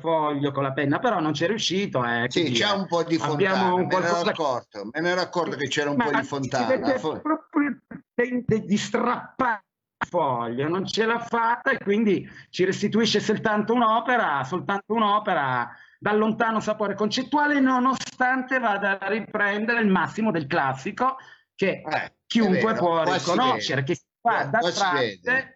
foglio 0.00 0.52
con 0.52 0.62
la 0.62 0.72
penna, 0.72 0.98
però 0.98 1.20
non 1.20 1.32
c'è 1.32 1.46
riuscito. 1.46 2.04
Eh, 2.04 2.26
sì, 2.28 2.50
c'è 2.52 2.70
un 2.70 2.86
po' 2.86 3.02
di 3.02 3.16
fontana, 3.16 3.72
un 3.74 3.86
me, 3.86 3.98
ne 3.98 4.06
accorto, 4.06 4.88
me 4.92 5.00
ne 5.00 5.10
ero 5.10 5.20
accorto 5.20 5.56
che 5.56 5.68
c'era 5.68 5.90
un 5.90 5.96
Ma 5.96 6.04
po' 6.04 6.18
di 6.18 6.24
fontana. 6.24 6.78
Proprio 7.20 7.78
il 8.16 8.44
di 8.44 8.76
strappare 8.76 9.64
il 9.98 10.08
foglio, 10.08 10.68
non 10.68 10.86
ce 10.86 11.04
l'ha 11.04 11.20
fatta 11.20 11.70
e 11.70 11.78
quindi 11.78 12.28
ci 12.50 12.64
restituisce 12.64 13.20
soltanto 13.20 13.72
un'opera, 13.72 14.44
soltanto 14.44 14.92
un'opera 14.94 15.70
dal 15.98 16.18
lontano 16.18 16.60
sapore 16.60 16.94
concettuale, 16.94 17.60
nonostante 17.60 18.58
vada 18.58 18.98
a 18.98 19.08
riprendere 19.08 19.80
il 19.80 19.88
massimo 19.88 20.30
del 20.30 20.46
classico 20.46 21.16
che 21.54 21.82
eh, 21.86 22.14
chiunque 22.26 22.72
vero, 22.72 22.76
può 22.76 23.02
riconoscere, 23.04 23.82
che 23.84 23.94
si 23.94 24.04
fa 24.20 24.44
da 24.44 24.58
tratte 24.60 25.53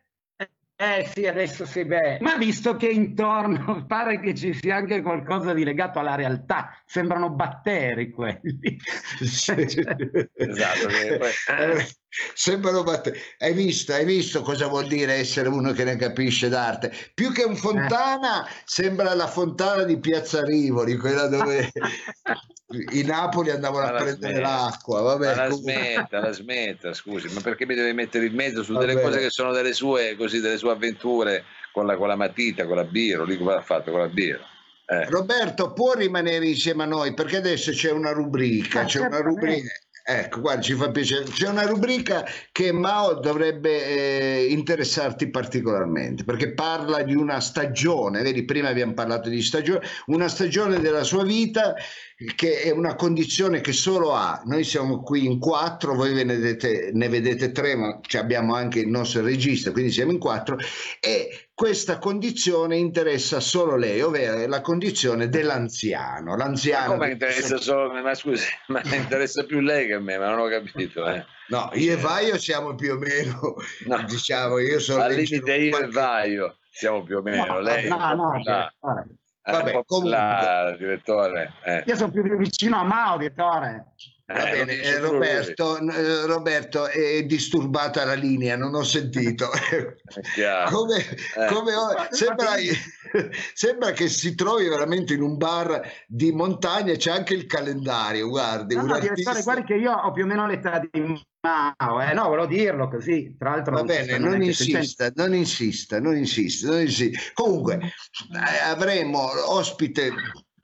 eh 0.81 1.11
sì, 1.13 1.27
adesso 1.27 1.67
si 1.67 1.83
vede, 1.83 2.19
ma 2.21 2.37
visto 2.37 2.77
che 2.77 2.87
intorno 2.87 3.85
pare 3.89 4.21
che 4.21 4.33
ci 4.33 4.55
sia 4.55 4.77
anche 4.77 5.03
qualcosa 5.03 5.53
di 5.53 5.65
legato 5.65 5.99
alla 5.99 6.15
realtà, 6.15 6.81
sembrano 6.87 7.31
batteri 7.31 8.11
quelli. 8.11 8.79
esatto. 9.19 10.89
Eh, 11.49 11.87
sembrano 12.35 12.83
batteri. 12.83 13.19
Hai 13.39 13.53
visto, 13.53 13.93
hai 13.93 14.05
visto 14.05 14.43
cosa 14.43 14.67
vuol 14.67 14.87
dire 14.87 15.15
essere 15.15 15.49
uno 15.49 15.73
che 15.73 15.85
ne 15.85 15.97
capisce 15.97 16.49
d'arte? 16.49 16.93
Più 17.15 17.33
che 17.33 17.45
un 17.45 17.57
fontana, 17.57 18.47
eh. 18.47 18.51
sembra 18.65 19.15
la 19.15 19.27
fontana 19.27 19.83
di 19.83 19.99
Piazza 19.99 20.43
Rivoli, 20.45 20.97
quella 20.97 21.27
dove 21.27 21.71
i 22.93 23.03
Napoli 23.03 23.51
andavano 23.51 23.87
a 23.87 24.01
prendere 24.03 24.35
smetta. 24.35 24.41
l'acqua. 24.41 25.01
Vabbè, 25.01 25.35
la 25.35 25.51
smetta, 25.51 26.21
la 26.21 26.33
smetta, 26.33 26.93
scusi, 26.93 27.29
ma 27.33 27.41
perché 27.41 27.67
mi 27.67 27.75
deve 27.75 27.93
mettere 27.93 28.27
in 28.27 28.35
mezzo 28.35 28.63
su 28.63 28.77
delle 28.77 29.01
cose 29.01 29.21
che 29.21 29.31
sono 29.31 29.53
delle 29.53 29.73
sue, 29.73 30.17
così, 30.17 30.41
delle 30.41 30.59
sue 30.59 30.71
avventure 30.71 31.45
con 31.73 31.87
la, 31.87 31.97
con 31.97 32.09
la 32.09 32.17
matita, 32.17 32.67
con 32.67 32.77
la 32.77 32.85
birra, 32.85 33.25
lì 33.25 33.37
come 33.37 33.55
l'ha 33.55 33.63
fatto 33.63 33.91
con 33.91 34.01
la 34.01 34.09
birra? 34.09 34.45
Eh. 34.91 35.05
Roberto 35.11 35.75
può 35.75 35.93
rimanere 35.93 36.47
insieme 36.47 36.85
a 36.85 36.87
noi 36.87 37.13
perché 37.13 37.37
adesso 37.37 37.73
c'è 37.73 37.91
una 37.91 38.13
rubrica, 38.13 38.85
c'è 38.85 39.01
una 39.01 39.21
rubrica 39.21 39.69
Ecco, 40.11 40.41
guarda, 40.41 40.63
ci 40.63 40.73
fa 40.73 40.91
piacere. 40.91 41.25
C'è 41.25 41.51
una 41.51 41.67
rubrica 41.67 42.25
che 42.51 42.73
Mao 42.73 43.21
dovrebbe 43.21 43.85
eh, 43.85 44.47
interessarti 44.49 45.29
particolarmente 45.29 46.25
perché 46.25 46.55
parla 46.55 47.03
di 47.03 47.15
una 47.15 47.41
stagione, 47.41 48.23
vedi, 48.23 48.47
prima 48.47 48.71
abbiamo 48.71 48.95
parlato 48.95 49.29
di 49.29 49.43
stagione, 49.43 49.83
una 50.07 50.29
stagione 50.29 50.81
della 50.81 51.03
sua 51.03 51.25
vita 51.25 51.75
che 52.35 52.63
è 52.63 52.71
una 52.71 52.97
condizione 52.97 53.61
che 53.61 53.73
solo 53.73 54.13
ha. 54.13 54.43
Noi 54.45 54.65
siamo 54.65 55.03
qui 55.03 55.25
in 55.25 55.39
quattro, 55.39 55.95
voi 55.95 56.13
ne 56.15 56.25
vedete, 56.25 56.91
ne 56.93 57.09
vedete 57.09 57.53
tre, 57.53 57.77
ma 57.77 58.01
abbiamo 58.19 58.55
anche 58.55 58.81
il 58.81 58.89
nostro 58.89 59.23
regista, 59.23 59.71
quindi 59.71 59.93
siamo 59.93 60.11
in 60.11 60.19
quattro 60.19 60.57
e 61.01 61.51
questa 61.55 61.99
condizione 61.99 62.77
interessa 62.77 63.39
solo 63.39 63.77
lei, 63.77 64.01
ovvero 64.01 64.47
la 64.49 64.61
condizione 64.61 65.29
dell'anziano. 65.29 66.37
L'anziano 66.37 66.95
ma 66.95 66.99
come 66.99 67.13
interessa 67.13 67.57
solo 67.59 67.93
me? 67.93 68.03
Ma 68.03 68.15
scusi, 68.15 68.47
ma 68.69 68.83
interessa 68.85 69.45
più 69.45 69.61
lei 69.61 69.87
che 69.87 69.95
a 69.95 70.01
me, 70.01 70.19
ma 70.19 70.29
non 70.31 70.41
ho 70.41 70.49
capito. 70.49 71.09
Eh. 71.09 71.25
No, 71.49 71.71
io 71.75 71.93
e 71.93 71.97
Vaio 71.97 72.37
siamo 72.37 72.75
più 72.75 72.95
o 72.95 72.99
meno, 72.99 73.55
no. 73.87 74.03
diciamo, 74.07 74.59
io 74.59 74.81
sono... 74.81 75.03
Al 75.03 75.15
limite 75.15 75.55
io 75.55 75.79
e 75.79 75.87
Vaio 75.87 76.59
siamo 76.71 77.05
più 77.05 77.19
o 77.19 77.23
meno, 77.23 77.47
no, 77.47 77.61
lei... 77.61 77.89
No, 77.89 78.15
no, 78.15 78.43
no. 78.43 79.07
Vabbè, 79.51 79.83
comunque... 79.85 80.11
La, 80.11 80.77
direttore. 80.79 81.53
Eh. 81.65 81.83
Io 81.87 81.97
sono 81.97 82.11
più 82.11 82.23
vicino 82.37 82.79
a 82.79 82.85
Mao, 82.85 83.17
direttore. 83.17 83.95
Va 84.31 84.51
eh, 84.51 84.59
bene, 84.59 84.83
eh, 84.83 84.99
Roberto, 84.99 85.79
eh, 85.79 86.27
Roberto, 86.27 86.87
è 86.87 87.23
disturbata 87.23 88.05
la 88.05 88.13
linea, 88.13 88.59
non 88.59 88.75
ho 88.75 88.83
sentito. 88.83 89.49
come, 90.69 90.99
eh. 90.99 91.47
come 91.47 91.73
sembra, 92.11 92.49
sembra, 93.55 93.93
che 93.93 94.09
si 94.09 94.35
trovi 94.35 94.69
veramente 94.69 95.15
in 95.15 95.23
un 95.23 95.39
bar 95.39 95.81
di 96.07 96.31
montagna, 96.31 96.95
c'è 96.95 97.11
anche 97.11 97.33
il 97.33 97.47
calendario, 97.47 98.29
guardi. 98.29 98.75
No, 98.75 98.83
no, 98.83 98.95
artista... 98.97 99.41
guardi 99.41 99.65
che 99.65 99.77
io 99.77 99.93
ho 99.93 100.13
più 100.13 100.25
o 100.25 100.27
meno 100.27 100.47
l'età 100.47 100.79
di 100.79 100.91
Mao, 101.49 102.01
eh? 102.03 102.13
no, 102.13 102.29
volevo 102.29 102.47
dirlo 102.47 102.89
così, 102.89 103.35
tra 103.39 103.51
l'altro... 103.51 103.77
Va 103.77 103.83
bene, 103.83 104.19
non, 104.19 104.33
non 104.33 104.43
insista, 104.43 105.11
non 105.15 105.35
insista, 105.35 105.99
non 105.99 106.17
insista, 106.17 106.71
non 106.71 106.81
insista. 106.81 107.19
Comunque, 107.33 107.79
eh, 107.81 108.69
avremo 108.69 109.29
ospite 109.51 110.13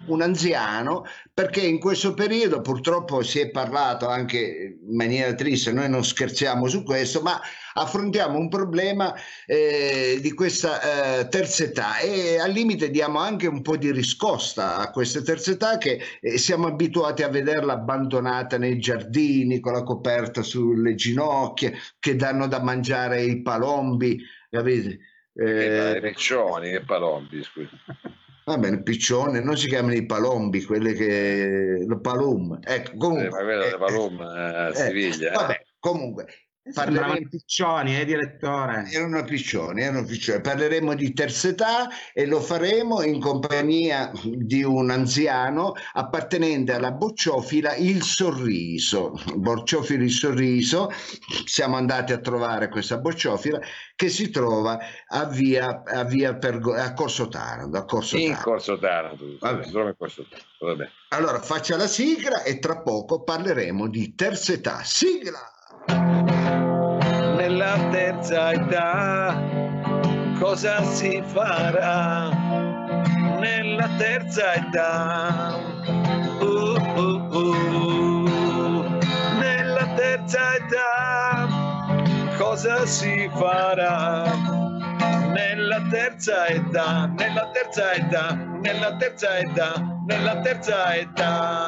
un 0.06 0.22
anziano, 0.22 1.04
perché 1.32 1.60
in 1.60 1.78
questo 1.78 2.14
periodo 2.14 2.60
purtroppo 2.60 3.22
si 3.22 3.40
è 3.40 3.50
parlato 3.50 4.08
anche 4.08 4.78
in 4.80 4.96
maniera 4.96 5.34
triste, 5.34 5.72
noi 5.72 5.88
non 5.88 6.04
scherziamo 6.04 6.66
su 6.68 6.82
questo, 6.82 7.22
ma 7.22 7.40
affrontiamo 7.74 8.38
un 8.38 8.48
problema 8.48 9.14
eh, 9.46 10.18
di 10.20 10.32
questa 10.32 11.20
eh, 11.20 11.28
terza 11.28 11.64
età 11.64 11.98
e 11.98 12.38
al 12.38 12.50
limite 12.50 12.90
diamo 12.90 13.18
anche 13.18 13.46
un 13.46 13.62
po' 13.62 13.76
di 13.76 13.90
riscossa 13.90 14.76
a 14.76 14.90
questa 14.90 15.22
terza 15.22 15.52
età 15.52 15.78
che 15.78 16.00
eh, 16.20 16.38
siamo 16.38 16.66
abituati 16.66 17.22
a 17.22 17.28
vederla 17.28 17.72
abbandonata 17.72 18.58
nei 18.58 18.78
giardini 18.78 19.60
con 19.60 19.72
la 19.72 19.82
coperta 19.82 20.42
sulle 20.42 20.94
ginocchia, 20.94 21.72
che 21.98 22.16
danno 22.16 22.46
da 22.46 22.62
mangiare 22.62 23.22
i 23.22 23.42
palombi, 23.42 24.22
capite? 24.50 24.98
Eh, 25.36 25.94
che 25.94 25.98
peccioni, 26.00 26.70
che 26.70 26.82
palombi, 26.82 27.42
scusa. 27.42 27.70
Va 28.46 28.58
bene, 28.58 28.82
piccione, 28.82 29.40
non 29.40 29.56
si 29.56 29.68
chiamano 29.68 29.94
i 29.94 30.04
palombi, 30.04 30.62
quelli 30.64 30.92
che... 30.92 31.82
lo 31.86 31.98
palum. 32.00 32.58
Ecco, 32.62 32.96
comunque... 32.98 33.26
Eh, 33.26 33.30
ma 33.30 33.42
quello 33.42 33.64
eh, 33.64 33.78
palum 33.78 34.20
a 34.20 34.68
eh, 34.68 34.74
Siviglia. 34.74 35.32
Vabbè, 35.32 35.64
comunque, 35.78 36.26
Parleremo... 36.72 37.28
piccioni, 37.28 38.00
eh, 38.00 38.06
direttore? 38.06 38.88
Erano 38.90 39.22
piccioni, 39.24 39.82
erano 39.82 40.02
piccioni. 40.04 40.40
Parleremo 40.40 40.94
di 40.94 41.12
terza 41.12 41.48
età 41.48 41.88
e 42.14 42.24
lo 42.24 42.40
faremo 42.40 43.02
in 43.02 43.20
compagnia 43.20 44.10
di 44.22 44.62
un 44.62 44.88
anziano 44.88 45.74
appartenente 45.92 46.72
alla 46.72 46.92
bocciofila 46.92 47.74
Il 47.74 48.02
Sorriso. 48.02 49.12
Bocciofila 49.34 50.04
Il 50.04 50.10
Sorriso, 50.10 50.90
siamo 51.44 51.76
andati 51.76 52.14
a 52.14 52.18
trovare 52.18 52.70
questa 52.70 52.96
bocciofila 52.96 53.60
che 53.94 54.08
si 54.08 54.30
trova 54.30 54.78
a 55.08 55.26
via, 55.26 55.82
a 55.84 56.04
via 56.04 56.34
per, 56.34 56.60
a 56.76 56.94
Corso 56.94 57.28
Taranto. 57.28 57.76
A 57.76 57.84
Corso 57.84 58.16
in 58.16 58.28
Taranto. 58.28 58.50
Corso 58.50 58.78
Taranto, 58.78 59.24
si 59.64 59.70
trova 59.70 59.88
in 59.90 59.96
Corso 59.98 60.26
Taranto. 60.26 60.48
Vabbè. 60.60 60.90
Allora 61.08 61.40
faccia 61.40 61.76
la 61.76 61.86
sigla 61.86 62.42
e 62.42 62.58
tra 62.58 62.80
poco 62.80 63.22
parleremo 63.22 63.86
di 63.86 64.14
terza 64.14 64.54
età. 64.54 64.82
Sigla! 64.82 65.53
Nella 67.64 67.88
terza 67.88 68.52
età 68.52 69.40
cosa 70.38 70.82
si 70.82 71.22
farà 71.24 72.28
nella 73.40 73.88
terza 73.96 74.52
età 74.52 75.56
uh, 76.40 76.44
uh, 76.44 77.34
uh. 77.34 78.98
nella 79.38 79.86
terza 79.96 80.56
età 80.56 81.48
cosa 82.36 82.84
si 82.84 83.30
farà 83.32 84.24
nella 85.32 85.80
terza 85.90 86.46
età 86.48 87.06
nella 87.16 87.50
terza 87.50 87.92
età 87.94 88.34
nella 88.60 88.96
terza 88.96 89.38
età 89.38 89.72
nella 90.06 90.40
terza 90.40 90.94
età 90.96 91.66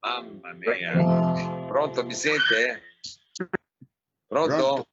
mamma 0.00 0.52
mia 0.54 1.66
pronto 1.68 2.04
mi 2.04 2.14
sente? 2.14 2.82
Pronto? 4.28 4.54
Pronto? 4.54 4.88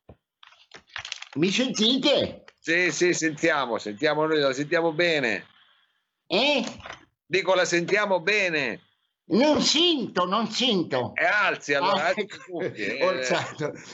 Mi 1.36 1.50
sentite? 1.50 2.46
Sì, 2.58 2.90
sì, 2.92 3.14
sentiamo, 3.14 3.78
sentiamo 3.78 4.26
noi, 4.26 4.40
la 4.40 4.54
sentiamo 4.54 4.94
bene. 4.94 5.46
Eh? 6.26 6.64
Dico, 7.26 7.54
la 7.54 7.66
sentiamo 7.66 8.22
bene. 8.22 8.80
Non 9.28 9.62
sento, 9.62 10.26
non 10.26 10.48
sento. 10.50 11.12
E 11.16 11.26
alzi 11.26 11.74
allora, 11.74 12.06
ah, 12.06 12.08
alzi 12.08 12.22
ecco, 12.22 12.60
eh, 12.62 12.98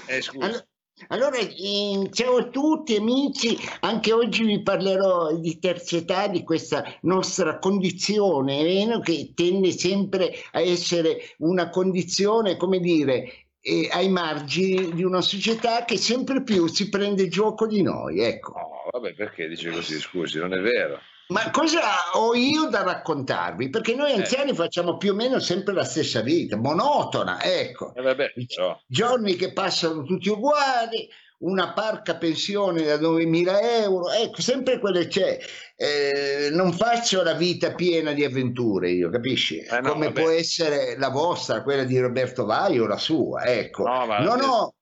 eh, 0.07 0.23
allora, 0.37 0.67
allora 1.07 1.37
eh, 1.37 2.09
ciao 2.11 2.37
a 2.37 2.49
tutti 2.49 2.95
amici, 2.95 3.57
anche 3.79 4.13
oggi 4.13 4.43
vi 4.43 4.61
parlerò 4.61 5.33
di 5.37 5.57
terza 5.57 5.97
età, 5.97 6.27
di 6.27 6.43
questa 6.43 6.83
nostra 7.01 7.57
condizione, 7.57 8.61
vero? 8.61 8.99
che 8.99 9.31
tende 9.33 9.71
sempre 9.71 10.33
a 10.51 10.59
essere 10.59 11.33
una 11.39 11.69
condizione, 11.69 12.57
come 12.57 12.79
dire, 12.79 13.47
e 13.61 13.87
ai 13.91 14.09
margini 14.09 14.91
di 14.93 15.03
una 15.03 15.21
società 15.21 15.85
che 15.85 15.97
sempre 15.97 16.43
più 16.43 16.67
si 16.67 16.89
prende 16.89 17.27
gioco 17.27 17.67
di 17.67 17.83
noi. 17.83 18.19
Ecco. 18.19 18.53
No, 18.53 18.89
vabbè, 18.91 19.13
perché 19.13 19.47
dice 19.47 19.69
così? 19.69 19.99
Scusi, 19.99 20.39
non 20.39 20.53
è 20.53 20.59
vero. 20.59 20.99
Ma 21.27 21.49
cosa 21.49 21.79
ho 22.13 22.33
io 22.33 22.67
da 22.67 22.83
raccontarvi? 22.83 23.69
Perché 23.69 23.95
noi 23.95 24.11
eh. 24.11 24.15
anziani 24.15 24.51
eh. 24.51 24.55
facciamo 24.55 24.97
più 24.97 25.11
o 25.11 25.15
meno 25.15 25.39
sempre 25.39 25.73
la 25.73 25.85
stessa 25.85 26.21
vita, 26.21 26.57
monotona, 26.57 27.41
ecco. 27.41 27.93
Eh 27.95 28.01
vabbè, 28.01 28.33
però. 28.53 28.77
Giorni 28.85 29.35
che 29.35 29.53
passano 29.53 30.03
tutti 30.03 30.27
uguali, 30.27 31.07
una 31.41 31.73
parca 31.73 32.15
pensione 32.17 32.83
da 32.83 32.95
9.000 32.95 33.59
euro, 33.83 34.11
ecco, 34.11 34.41
sempre 34.41 34.79
quelle 34.79 35.07
c'è. 35.07 35.39
Eh, 35.75 36.49
non 36.51 36.73
faccio 36.73 37.23
la 37.23 37.33
vita 37.33 37.73
piena 37.73 38.11
di 38.11 38.23
avventure, 38.23 38.91
io 38.91 39.09
capisci? 39.09 39.59
Eh 39.59 39.79
no, 39.81 39.93
Come 39.93 40.07
vabbè. 40.07 40.21
può 40.21 40.29
essere 40.29 40.97
la 40.97 41.09
vostra, 41.09 41.63
quella 41.63 41.83
di 41.83 41.97
Roberto 41.99 42.45
Vai 42.45 42.79
o 42.79 42.85
la 42.85 42.97
sua, 42.97 43.45
ecco. 43.45 43.83
No, 43.83 44.05
non, 44.05 44.41
ho, 44.41 44.73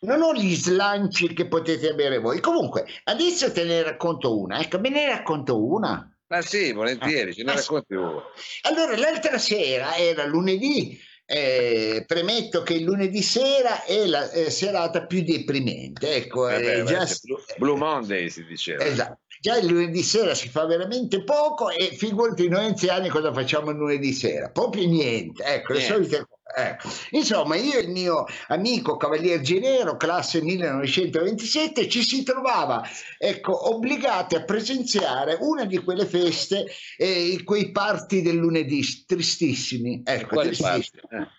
non 0.00 0.22
ho 0.22 0.34
gli 0.34 0.54
slanci 0.54 1.32
che 1.32 1.46
potete 1.46 1.90
avere 1.90 2.18
voi. 2.18 2.40
Comunque, 2.40 2.84
adesso 3.04 3.50
te 3.52 3.64
ne 3.64 3.82
racconto 3.82 4.38
una, 4.38 4.60
ecco, 4.60 4.78
me 4.78 4.90
ne 4.90 5.08
racconto 5.08 5.64
una. 5.64 6.12
Ma 6.30 6.42
sì, 6.42 6.72
volentieri, 6.72 7.32
ce 7.32 7.42
ne 7.42 7.54
racconti 7.54 7.94
uno. 7.94 8.24
Allora, 8.62 8.94
l'altra 8.98 9.38
sera, 9.38 9.96
era 9.96 10.26
lunedì, 10.26 11.00
eh, 11.30 12.04
premetto 12.06 12.62
che 12.62 12.72
il 12.72 12.84
lunedì 12.84 13.20
sera 13.20 13.84
è 13.84 14.06
la 14.06 14.30
eh, 14.30 14.48
serata 14.48 15.04
più 15.04 15.22
deprimente. 15.22 16.14
Ecco, 16.16 16.48
eh 16.48 16.58
beh, 16.58 16.84
già, 16.84 17.06
Blue, 17.22 17.42
Blue 17.58 17.76
Monday 17.76 18.30
si 18.30 18.46
diceva. 18.46 18.82
Esatto. 18.82 19.18
Già 19.38 19.58
il 19.58 19.66
lunedì 19.66 20.02
sera 20.02 20.34
si 20.34 20.48
fa 20.48 20.64
veramente 20.64 21.22
poco 21.22 21.68
e 21.68 21.94
figurati 21.94 22.48
noi 22.48 22.64
anziani 22.64 23.10
cosa 23.10 23.30
facciamo 23.32 23.70
il 23.70 23.76
lunedì 23.76 24.12
sera? 24.14 24.48
Proprio 24.48 24.86
niente, 24.86 25.44
ecco, 25.44 25.74
niente. 25.74 25.74
le 25.74 25.80
solite 25.80 26.16
cose. 26.16 26.37
Ecco. 26.54 26.88
Insomma, 27.10 27.56
io 27.56 27.78
e 27.78 27.82
il 27.82 27.90
mio 27.90 28.24
amico 28.48 28.96
Cavalier 28.96 29.40
Genero, 29.40 29.96
classe 29.96 30.40
1927, 30.40 31.88
ci 31.88 32.02
si 32.02 32.22
trovava 32.22 32.82
ecco, 33.18 33.68
obbligati 33.68 34.34
a 34.34 34.44
presenziare 34.44 35.36
una 35.40 35.66
di 35.66 35.76
quelle 35.78 36.06
feste, 36.06 36.66
eh, 36.96 37.40
quei 37.44 37.70
parti 37.70 38.22
del 38.22 38.36
lunedì 38.36 38.82
tristissimi. 39.06 40.02
Ecco, 40.04 40.40
tristissimi. 40.40 41.02
Eh. 41.10 41.36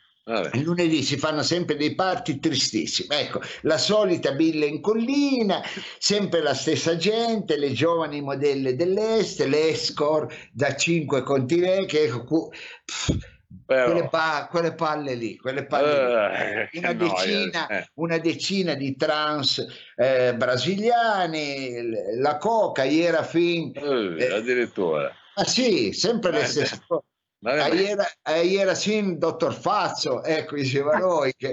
Il 0.54 0.62
lunedì 0.62 1.02
si 1.02 1.18
fanno 1.18 1.42
sempre 1.42 1.76
dei 1.76 1.96
party 1.96 2.40
tristissimi. 2.40 3.08
Ecco, 3.10 3.42
la 3.62 3.80
solita 3.80 4.34
billa 4.34 4.66
in 4.66 4.80
collina, 4.80 5.64
sempre 5.98 6.44
la 6.44 6.54
stessa 6.54 6.96
gente, 6.98 7.58
le 7.58 7.72
giovani 7.72 8.22
modelle 8.22 8.76
dell'est, 8.76 9.40
le 9.46 9.70
escort 9.70 10.32
da 10.52 10.76
cinque 10.76 11.24
continenti. 11.24 11.98
Ecco, 11.98 12.52
pff, 12.86 13.18
quelle, 13.66 14.08
pa- 14.10 14.48
quelle, 14.50 14.74
palle 14.74 15.16
lì, 15.16 15.38
quelle 15.38 15.66
palle 15.66 16.68
uh, 16.68 16.68
lì. 16.72 16.80
Una, 16.80 16.94
decina, 16.94 17.68
eh. 17.68 17.90
una, 17.96 18.18
decina, 18.20 18.74
di 18.76 18.96
trans 18.96 19.66
eh, 19.96 20.36
brasiliani, 20.36 22.18
la 22.18 22.38
coca, 22.38 22.84
iera 22.84 23.24
fin. 23.24 23.72
Uh, 23.76 24.16
eh, 24.20 24.34
addirittura. 24.34 25.12
Ah 25.36 25.46
sì, 25.46 25.94
sempre 25.94 26.32
le 26.32 26.46
stesse 26.46 26.80
cose. 26.88 27.06
Iera, 27.42 28.06
iera 28.42 28.76
sin 28.76 29.18
dottor 29.18 29.54
Fazzo, 29.54 30.24
ecco, 30.24 30.56
diceva 30.56 30.98
noi 31.00 31.34
che, 31.38 31.52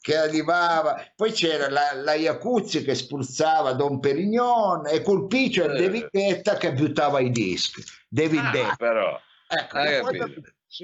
che, 0.00 0.16
arrivava. 0.16 1.04
Poi 1.14 1.30
c'era 1.30 1.68
la, 1.68 1.92
la 1.94 2.14
Iacuzzi 2.14 2.82
che 2.82 2.94
spruzzava 2.94 3.74
Don 3.74 4.00
Perignon 4.00 4.86
e 4.86 5.02
Colpiccio 5.02 5.64
e 5.64 5.78
David 5.78 6.08
Guetta 6.10 6.56
che 6.56 6.72
buttava 6.72 7.20
i 7.20 7.30
dischi. 7.30 7.84
David 8.08 8.40
ah, 8.40 8.74
però. 8.78 9.20
Ecco, 9.52 10.00
quando, 10.00 10.32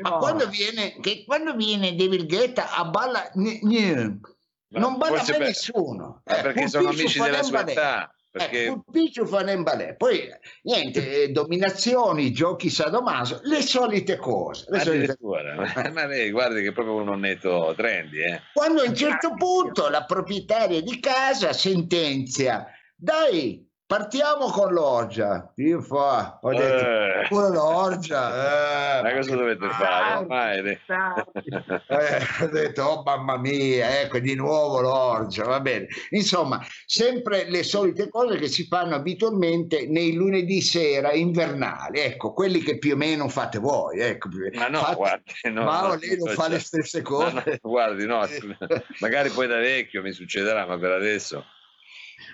ma 0.02 0.10
quando 0.16 0.48
viene, 0.48 0.98
che 1.00 1.22
quando 1.24 1.54
viene 1.54 1.94
David 1.94 2.26
Guetta 2.26 2.72
a 2.72 2.84
balla, 2.86 3.30
n- 3.34 4.20
non 4.68 4.98
balla 4.98 5.24
mai 5.28 5.38
nessuno. 5.38 6.22
Eh, 6.24 6.42
perché 6.42 6.66
sono 6.66 6.88
amici 6.88 7.20
della 7.20 7.44
sua 7.44 7.64
età. 7.64 8.10
Perché... 8.28 8.66
Eh, 8.66 8.82
Picciu 8.90 9.24
fa 9.24 9.44
ballet. 9.56 9.96
Poi 9.96 10.28
niente, 10.62 11.22
eh, 11.22 11.28
dominazioni, 11.28 12.32
giochi 12.32 12.68
sadomaso, 12.68 13.40
le 13.44 13.62
solite 13.62 14.16
cose. 14.16 14.66
Le 14.68 14.80
solite... 14.80 15.16
Ma, 15.74 15.90
ma 15.90 16.06
lei 16.06 16.30
guardi 16.30 16.60
che 16.60 16.68
è 16.68 16.72
proprio 16.72 16.96
un 16.96 17.04
nonnetto 17.04 17.72
trendy. 17.76 18.24
Eh? 18.24 18.40
Quando 18.52 18.82
a 18.82 18.88
un 18.88 18.94
certo 18.94 19.32
punto 19.36 19.88
la 19.88 20.04
proprietaria 20.04 20.82
di 20.82 21.00
casa 21.00 21.54
sentenzia, 21.54 22.66
dai, 22.94 23.65
Partiamo 23.88 24.46
con 24.46 24.72
l'orgia. 24.72 25.52
Io 25.58 25.80
fa, 25.80 26.40
ho 26.42 26.50
detto, 26.50 26.86
eh. 26.88 27.26
pure 27.28 27.50
l'orgia. 27.50 28.98
Eh, 28.98 29.02
Ma 29.02 29.14
cosa 29.14 29.36
dovete 29.36 29.68
fare? 29.68 30.16
Ormai, 30.16 30.58
eh, 30.58 32.42
ho 32.42 32.46
detto, 32.48 32.82
oh 32.82 33.02
mamma 33.04 33.36
mia, 33.36 34.00
ecco 34.00 34.18
di 34.18 34.34
nuovo 34.34 34.80
l'orgia, 34.80 35.44
va 35.44 35.60
bene. 35.60 35.86
Insomma, 36.10 36.60
sempre 36.84 37.48
le 37.48 37.62
solite 37.62 38.08
cose 38.08 38.38
che 38.38 38.48
si 38.48 38.66
fanno 38.66 38.96
abitualmente 38.96 39.86
nei 39.86 40.14
lunedì 40.14 40.60
sera 40.62 41.12
invernali, 41.12 42.00
ecco, 42.00 42.32
quelli 42.32 42.58
che 42.62 42.78
più 42.78 42.94
o 42.94 42.96
meno 42.96 43.28
fate 43.28 43.60
voi. 43.60 44.00
Ecco. 44.00 44.30
Ma 44.54 44.66
no, 44.66 44.80
fate... 44.80 44.94
guardi, 44.96 45.32
no, 45.44 45.62
ma 45.62 45.80
no, 45.82 45.94
lei 45.94 46.16
non 46.16 46.34
fa 46.34 46.48
le 46.48 46.58
stesse 46.58 47.02
cose. 47.02 47.60
No, 47.62 47.70
guardi, 47.70 48.04
no, 48.04 48.26
magari 48.98 49.30
poi 49.30 49.46
da 49.46 49.58
vecchio 49.58 50.02
mi 50.02 50.10
succederà, 50.10 50.66
ma 50.66 50.76
per 50.76 50.90
adesso... 50.90 51.44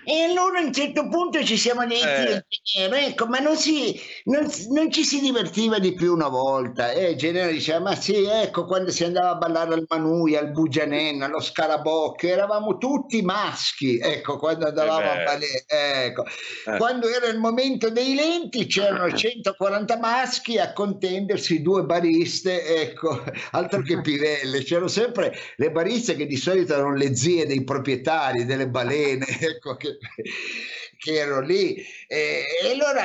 E 0.05 0.21
allora 0.21 0.59
a 0.59 0.63
un 0.63 0.73
certo 0.73 1.07
punto 1.07 1.43
ci 1.43 1.57
siamo 1.57 1.85
detti, 1.85 2.43
eh. 2.77 2.89
ecco, 3.07 3.25
ma 3.27 3.39
non, 3.39 3.55
si, 3.55 3.99
non, 4.25 4.49
non, 4.69 4.91
ci 4.91 5.03
si 5.03 5.19
divertiva 5.19 5.79
di 5.79 5.93
più 5.93 6.13
una 6.13 6.27
volta. 6.27 6.91
E 6.91 7.11
il 7.11 7.17
genere 7.17 7.51
diceva, 7.51 7.79
ma 7.79 7.95
sì, 7.95 8.23
ecco, 8.23 8.65
quando 8.65 8.91
si 8.91 9.03
andava 9.03 9.31
a 9.31 9.35
ballare 9.35 9.73
al 9.73 9.85
Manui, 9.87 10.35
al 10.35 10.51
Bugianenna, 10.51 11.25
allo 11.25 11.39
Scarabocchio, 11.39 12.29
eravamo 12.29 12.77
tutti 12.77 13.21
maschi, 13.21 13.97
ecco, 13.97 14.37
quando 14.37 14.67
andavamo 14.67 15.09
a 15.09 15.15
ballare. 15.23 15.65
Ecco. 15.67 16.25
Eh. 16.25 16.77
Quando 16.77 17.07
era 17.07 17.27
il 17.27 17.37
momento 17.37 17.89
dei 17.89 18.13
lenti 18.13 18.65
c'erano 18.65 19.11
140 19.15 19.97
maschi 19.97 20.57
a 20.57 20.73
contendersi 20.73 21.61
due 21.61 21.83
bariste, 21.83 22.81
ecco, 22.81 23.23
altro 23.51 23.81
che 23.81 24.01
pivelle. 24.01 24.63
C'erano 24.63 24.87
sempre 24.87 25.35
le 25.55 25.71
bariste 25.71 26.15
che 26.15 26.25
di 26.25 26.37
solito 26.37 26.73
erano 26.73 26.95
le 26.95 27.15
zie 27.15 27.45
dei 27.45 27.63
proprietari 27.63 28.45
delle 28.45 28.67
balene, 28.67 29.25
ecco, 29.39 29.75
che, 29.75 29.92
che 30.97 31.13
ero 31.13 31.41
lì. 31.41 31.75
E, 32.07 32.43
e 32.63 32.71
allora 32.71 33.03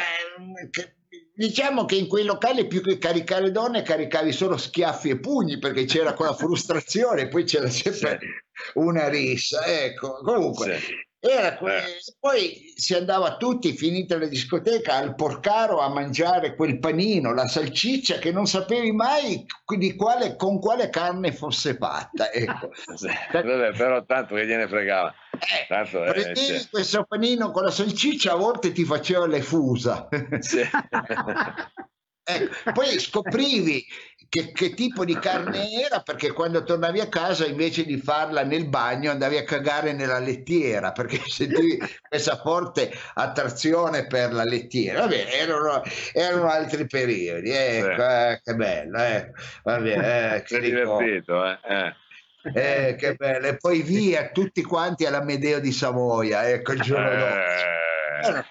Diciamo 1.38 1.84
che 1.84 1.94
in 1.94 2.08
quei 2.08 2.24
locali 2.24 2.66
più 2.66 2.82
che 2.82 2.98
caricare 2.98 3.52
donne 3.52 3.82
caricavi 3.82 4.32
solo 4.32 4.56
schiaffi 4.56 5.10
e 5.10 5.20
pugni 5.20 5.58
perché 5.58 5.84
c'era 5.84 6.12
quella 6.12 6.34
frustrazione, 6.36 7.28
poi 7.28 7.44
c'era 7.44 7.70
sempre 7.70 8.18
sì. 8.20 8.26
una 8.74 9.08
rissa. 9.08 9.64
Ecco, 9.64 10.20
comunque, 10.24 10.80
sì. 10.80 11.06
Era 11.20 11.58
eh. 11.58 11.98
Poi 12.18 12.72
si 12.76 12.94
andava 12.94 13.36
tutti, 13.38 13.72
finita 13.72 14.16
la 14.18 14.26
discoteca, 14.26 14.94
al 14.94 15.16
porcaro 15.16 15.80
a 15.80 15.88
mangiare 15.88 16.54
quel 16.54 16.78
panino, 16.78 17.34
la 17.34 17.48
salsiccia 17.48 18.18
che 18.18 18.30
non 18.30 18.46
sapevi 18.46 18.92
mai 18.92 19.44
di 19.76 19.96
quale, 19.96 20.36
con 20.36 20.60
quale 20.60 20.90
carne 20.90 21.32
fosse 21.32 21.76
fatta. 21.76 22.30
Ecco. 22.30 22.70
Vabbè, 23.32 23.76
però 23.76 24.04
tanto 24.04 24.36
che 24.36 24.46
gliene 24.46 24.68
fregava. 24.68 25.12
Eh, 25.38 25.66
tanto, 25.68 26.04
eh, 26.04 26.12
prendevi 26.12 26.58
cioè. 26.58 26.68
questo 26.70 27.04
panino 27.04 27.50
con 27.50 27.64
la 27.64 27.70
salsiccia, 27.70 28.32
a 28.32 28.36
volte 28.36 28.72
ti 28.72 28.84
faceva 28.84 29.26
le 29.26 29.42
fusa. 29.42 30.08
Sì. 30.40 30.60
ecco, 32.28 32.72
poi 32.72 32.98
scoprivi 32.98 33.86
che, 34.28 34.52
che, 34.52 34.74
tipo 34.74 35.06
di 35.06 35.18
carne 35.18 35.70
era 35.72 36.00
perché 36.00 36.32
quando 36.32 36.62
tornavi 36.62 37.00
a 37.00 37.08
casa 37.08 37.46
invece 37.46 37.86
di 37.86 37.96
farla 37.96 38.44
nel 38.44 38.68
bagno 38.68 39.10
andavi 39.10 39.38
a 39.38 39.44
cagare 39.44 39.94
nella 39.94 40.18
lettiera 40.18 40.92
perché 40.92 41.22
sentivi 41.26 41.78
questa 42.06 42.36
forte 42.36 42.92
attrazione 43.14 44.06
per 44.06 44.34
la 44.34 44.44
lettiera 44.44 45.00
vabbè 45.00 45.28
erano, 45.30 45.82
erano 46.12 46.48
altri 46.48 46.86
periodi 46.86 47.50
ecco 47.50 48.06
eh, 48.06 48.40
che 48.44 48.54
bello 48.54 48.98
eh. 48.98 49.30
vabbè, 49.62 50.34
eh, 50.34 50.42
che 50.42 50.60
divertito 50.60 51.46
eh. 51.46 51.94
Eh. 52.42 52.88
Eh, 52.88 52.94
che 52.96 53.14
bello 53.14 53.46
e 53.46 53.56
poi 53.56 53.82
via 53.82 54.30
tutti 54.30 54.62
quanti 54.62 55.04
all'Amedeo 55.04 55.60
di 55.60 55.72
Savoia 55.72 56.48
ecco 56.48 56.72
il 56.72 56.80
giorno 56.80 57.10
dopo 57.10 57.24
eh. 57.24 57.78
era. 58.22 58.48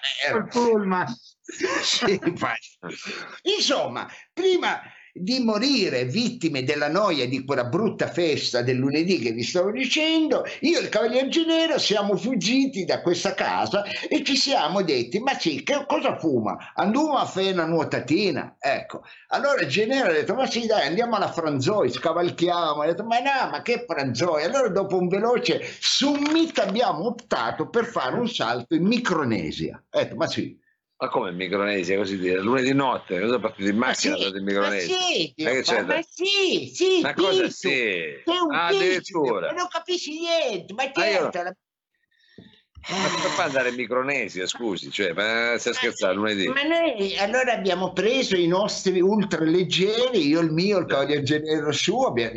sì, 1.82 2.20
insomma 3.56 4.08
prima 4.34 4.82
di 5.20 5.40
morire 5.40 6.06
vittime 6.06 6.64
della 6.64 6.90
noia 6.90 7.28
di 7.28 7.44
quella 7.44 7.66
brutta 7.66 8.08
festa 8.08 8.62
del 8.62 8.78
lunedì 8.78 9.20
che 9.20 9.32
vi 9.32 9.44
stavo 9.44 9.72
dicendo, 9.72 10.44
io 10.62 10.80
e 10.80 10.82
il 10.82 10.90
Cavalier 10.90 11.28
Genero 11.28 11.78
siamo 11.78 12.16
fuggiti 12.16 12.86
da 12.86 13.02
questa 13.02 13.34
casa 13.34 13.84
e 13.84 14.24
ci 14.24 14.36
siamo 14.36 14.82
detti, 14.84 15.20
ma 15.20 15.38
sì, 15.38 15.64
che 15.64 15.86
cosa 15.88 16.18
fuma? 16.18 16.74
Andiamo 16.76 17.18
a 17.18 17.26
fare 17.26 17.52
una 17.52 17.66
nuotatina? 17.66 18.56
Ecco, 18.60 19.04
allora 19.30 19.62
il 19.62 19.68
Genero 19.68 20.10
ha 20.10 20.14
detto, 20.14 20.34
ma 20.34 20.46
sì 20.48 20.66
dai, 20.66 20.88
andiamo 20.88 21.16
alla 21.16 21.32
Franzoi, 21.32 21.90
scavalchiamo, 21.90 22.82
ha 22.82 22.86
detto, 22.86 23.04
ma 23.04 23.20
no, 23.20 23.50
ma 23.52 23.62
che 23.62 23.86
Franzoi? 23.88 24.44
Allora 24.44 24.70
dopo 24.70 24.98
un 24.98 25.08
veloce 25.08 25.62
summit 25.80 26.58
abbiamo 26.60 27.08
optato 27.08 27.70
per 27.70 27.86
fare 27.86 28.16
un 28.18 28.28
salto 28.28 28.76
in 28.76 28.86
Micronesia. 28.86 29.84
Ha 29.90 30.00
detto, 30.00 30.16
ma 30.16 30.28
sì, 30.28 30.58
ma 31.00 31.10
come 31.10 31.30
in 31.30 31.36
Micronesia, 31.36 31.96
così 31.96 32.18
dire? 32.18 32.42
Lunedì 32.42 32.74
notte, 32.74 33.20
cosa 33.20 33.38
partito 33.38 33.70
in 33.70 33.78
macchina 33.78 34.16
ma 34.16 34.24
sì, 34.24 34.36
in 34.36 34.44
Micronesia? 34.44 34.96
Ma 34.96 35.02
sì, 35.04 35.34
ma, 35.44 35.84
ma 35.84 36.02
sì, 36.02 36.72
sì, 36.74 37.02
ma 37.02 37.14
cosa 37.14 37.50
sì? 37.50 38.24
Ah, 38.52 38.66
addirittura. 38.68 39.52
Non 39.52 39.68
capisci 39.70 40.20
niente, 40.20 40.74
ma 40.74 40.92
certo. 40.92 41.38
Ma, 41.38 42.98
ma 42.98 43.10
come 43.10 43.30
fa 43.30 43.44
andare 43.44 43.70
in 43.70 43.76
Micronesia, 43.76 44.48
scusi? 44.48 44.90
Cioè, 44.90 45.14
ma 45.14 45.56
stai 45.60 45.76
scherzando, 45.76 46.16
lunedì? 46.16 46.48
Ma 46.48 46.64
noi 46.64 47.16
allora 47.18 47.54
abbiamo 47.54 47.94
preso 47.94 48.36
i 48.36 48.48
nostri 48.48 49.00
ultraleggeri, 49.00 50.26
io 50.26 50.40
il 50.40 50.52
mio, 50.52 50.80
il 50.80 50.88
cavaliere 50.88 51.22
genero 51.22 51.72
suo, 51.74 52.08
abbiamo, 52.08 52.34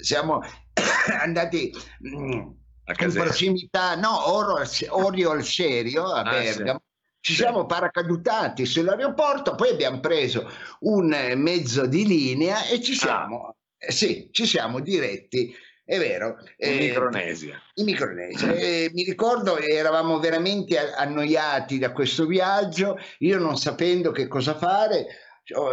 siamo 0.00 0.40
andati... 1.20 1.72
Mm, 2.08 2.50
in 2.84 3.12
prossimità, 3.12 3.94
no, 3.94 4.28
Oro, 4.28 4.60
Orio 4.88 5.30
al 5.30 5.44
Serio 5.44 6.12
a 6.12 6.24
Bergamo, 6.24 6.70
ah, 6.70 6.82
sì 6.84 6.90
ci 7.22 7.34
siamo 7.34 7.66
paracadutati 7.66 8.66
sull'aeroporto, 8.66 9.54
poi 9.54 9.70
abbiamo 9.70 10.00
preso 10.00 10.50
un 10.80 11.16
mezzo 11.36 11.86
di 11.86 12.04
linea 12.04 12.66
e 12.66 12.82
ci 12.82 12.92
ah. 12.92 12.96
siamo, 12.96 13.46
ah. 13.46 13.54
eh, 13.78 13.92
sì, 13.92 14.28
ci 14.32 14.44
siamo 14.44 14.80
diretti, 14.80 15.54
è 15.84 15.98
vero. 15.98 16.38
In 16.56 16.72
eh, 16.72 16.78
Micronesia. 16.78 17.62
In 17.74 17.84
Micronesia. 17.84 18.52
Eh, 18.54 18.90
mi 18.92 19.04
ricordo 19.04 19.56
eravamo 19.56 20.18
veramente 20.18 20.76
annoiati 20.76 21.78
da 21.78 21.92
questo 21.92 22.26
viaggio, 22.26 22.98
io 23.18 23.38
non 23.38 23.56
sapendo 23.56 24.10
che 24.10 24.26
cosa 24.26 24.56
fare, 24.56 25.06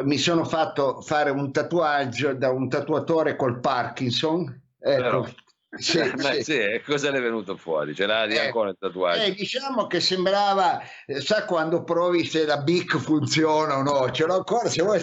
mi 0.04 0.18
sono 0.20 0.46
fatto 0.46 1.02
fare 1.02 1.32
un 1.32 1.52
tatuaggio 1.52 2.34
da 2.34 2.52
un 2.52 2.70
tatuatore 2.70 3.36
col 3.36 3.60
Parkinson. 3.60 4.62
Ecco, 4.80 5.28
sì, 5.78 6.00
Beh, 6.00 6.44
sì. 6.44 6.54
sì, 6.54 6.82
cosa 6.84 7.10
è 7.10 7.22
venuto 7.22 7.56
fuori? 7.56 7.94
Ce 7.94 8.06
l'ha 8.06 8.26
di 8.26 8.36
eh, 8.36 8.40
ancora 8.40 8.70
il 8.70 8.78
tatuaggio? 8.80 9.22
Eh, 9.22 9.34
diciamo 9.34 9.86
che 9.88 10.00
sembrava, 10.00 10.82
eh, 11.06 11.22
sa 11.22 11.46
quando 11.46 11.84
provi 11.84 12.26
se 12.26 12.46
la 12.46 12.58
BIC 12.58 12.98
funziona 12.98 13.78
o 13.78 13.84
no, 13.84 14.10
ce 14.12 14.26
l'ho 14.26 14.38
ancora, 14.38 14.68
se 14.68 14.82
vuoi 14.82 15.00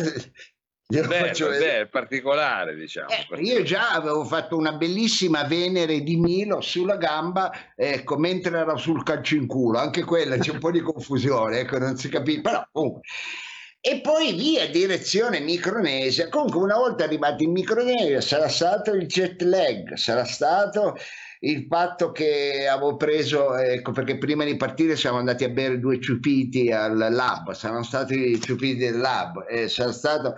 Glielo 0.88 1.09
beh, 1.09 1.33
beh, 1.33 1.81
è 1.81 1.88
particolare, 1.88 2.76
diciamo. 2.76 3.09
Eh, 3.09 3.42
io 3.42 3.64
già 3.64 3.90
avevo 3.90 4.24
fatto 4.24 4.57
una 4.57 4.72
bellissima 4.72 5.42
Venere 5.42 6.02
di 6.02 6.14
Milo 6.16 6.61
sulla 6.61 6.96
gamba, 6.96 7.50
ecco, 7.74 8.16
mentre 8.16 8.57
era 8.57 8.76
sul 8.76 9.02
calcio 9.02 9.35
in 9.35 9.48
culo, 9.48 9.79
anche 9.79 10.05
quella 10.05 10.38
c'è 10.38 10.52
un 10.52 10.61
po' 10.61 10.70
di 10.70 10.81
confusione, 10.81 11.59
ecco, 11.61 11.79
non 11.79 11.96
si 11.96 12.09
capisce, 12.09 12.40
però 12.40 12.64
comunque 12.70 13.00
e 13.88 14.01
poi 14.01 14.33
via 14.33 14.68
direzione 14.68 15.38
Micronesia. 15.38 16.29
Comunque, 16.29 16.61
una 16.61 16.75
volta 16.75 17.05
arrivati 17.05 17.44
in 17.44 17.53
Micronesia, 17.53 18.20
sarà 18.20 18.49
stato 18.49 18.90
il 18.90 19.07
jet 19.07 19.40
lag, 19.42 19.94
sarà 19.94 20.25
stato 20.25 20.96
il 21.40 21.66
fatto 21.68 22.11
che 22.11 22.66
avevo 22.66 22.96
preso, 22.96 23.55
ecco 23.55 23.92
perché 23.92 24.18
prima 24.18 24.42
di 24.44 24.57
partire 24.57 24.96
siamo 24.96 25.18
andati 25.18 25.44
a 25.44 25.51
bere 25.51 25.79
due 25.79 26.01
ciupiti 26.01 26.72
al 26.72 26.96
lab, 26.96 27.53
saranno 27.53 27.85
stati 27.85 28.33
i 28.33 28.40
ciupiti 28.40 28.79
del 28.79 28.99
lab, 28.99 29.46
e 29.49 29.68
sarà 29.68 29.92
stato 29.92 30.35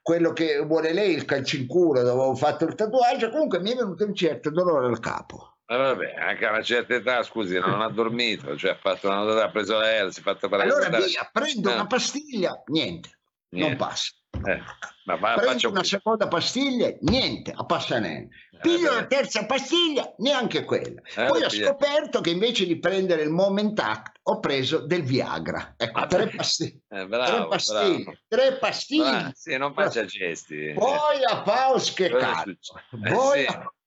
quello 0.00 0.32
che 0.32 0.60
vuole 0.60 0.92
lei, 0.92 1.12
il 1.12 1.24
calcinculo, 1.24 2.02
dove 2.02 2.20
avevo 2.20 2.36
fatto 2.36 2.66
il 2.66 2.76
tatuaggio, 2.76 3.30
comunque 3.30 3.58
mi 3.58 3.72
è 3.72 3.74
venuto 3.74 4.04
un 4.04 4.14
certo 4.14 4.48
dolore 4.50 4.86
al 4.86 5.00
capo. 5.00 5.51
Vabbè, 5.76 6.14
anche 6.14 6.46
a 6.46 6.50
una 6.50 6.62
certa 6.62 6.94
età, 6.94 7.22
scusi, 7.22 7.58
non 7.58 7.80
ha 7.80 7.88
dormito, 7.88 8.56
cioè 8.56 8.72
ha 8.72 8.76
fatto 8.76 9.08
una 9.08 9.22
nota, 9.22 9.44
ha 9.44 9.50
preso 9.50 9.78
l'aereo, 9.78 10.10
si 10.10 10.20
è 10.20 10.22
fatto 10.22 10.48
parlare. 10.48 10.70
Allora 10.70 11.04
via, 11.04 11.28
prendo 11.32 11.68
no. 11.68 11.74
una 11.74 11.86
pastiglia, 11.86 12.62
niente, 12.66 13.18
niente. 13.50 13.68
non 13.68 13.76
passa. 13.76 14.12
Eh, 14.44 14.60
ma 15.04 15.16
va, 15.16 15.34
prendo 15.34 15.68
una 15.68 15.84
seconda 15.84 16.26
pastiglia, 16.26 16.92
niente, 17.00 17.52
a 17.54 17.64
passanello. 17.64 18.28
Eh, 18.50 18.58
Piglio 18.60 18.92
eh, 18.92 18.94
la 18.94 19.06
terza 19.06 19.44
pastiglia, 19.44 20.14
neanche 20.18 20.64
quella. 20.64 21.00
Eh, 21.16 21.26
Poi 21.26 21.42
ho 21.42 21.50
scoperto 21.50 22.20
che 22.20 22.30
invece 22.30 22.66
di 22.66 22.78
prendere 22.78 23.22
il 23.22 23.30
Moment 23.30 23.78
Act 23.78 24.20
ho 24.22 24.38
preso 24.40 24.86
del 24.86 25.02
Viagra. 25.02 25.74
Ecco, 25.76 25.98
ah, 25.98 26.06
tre, 26.06 26.28
pasti- 26.28 26.82
eh, 26.88 27.06
bravo, 27.06 27.36
tre 27.36 27.48
pastiglie. 27.48 28.02
Bravo. 28.02 28.18
Tre 28.28 28.58
pastiglie. 28.58 29.10
Bravo. 29.10 29.30
Sì, 29.34 29.56
non 29.56 29.74
faccia 29.74 30.04
gesti. 30.04 30.72
Poi 30.74 31.24
a 31.28 31.42
Paus 31.42 31.92
che 31.92 32.08
cazzo. 32.08 32.80
Poi 32.90 33.46
sì. 33.46 33.80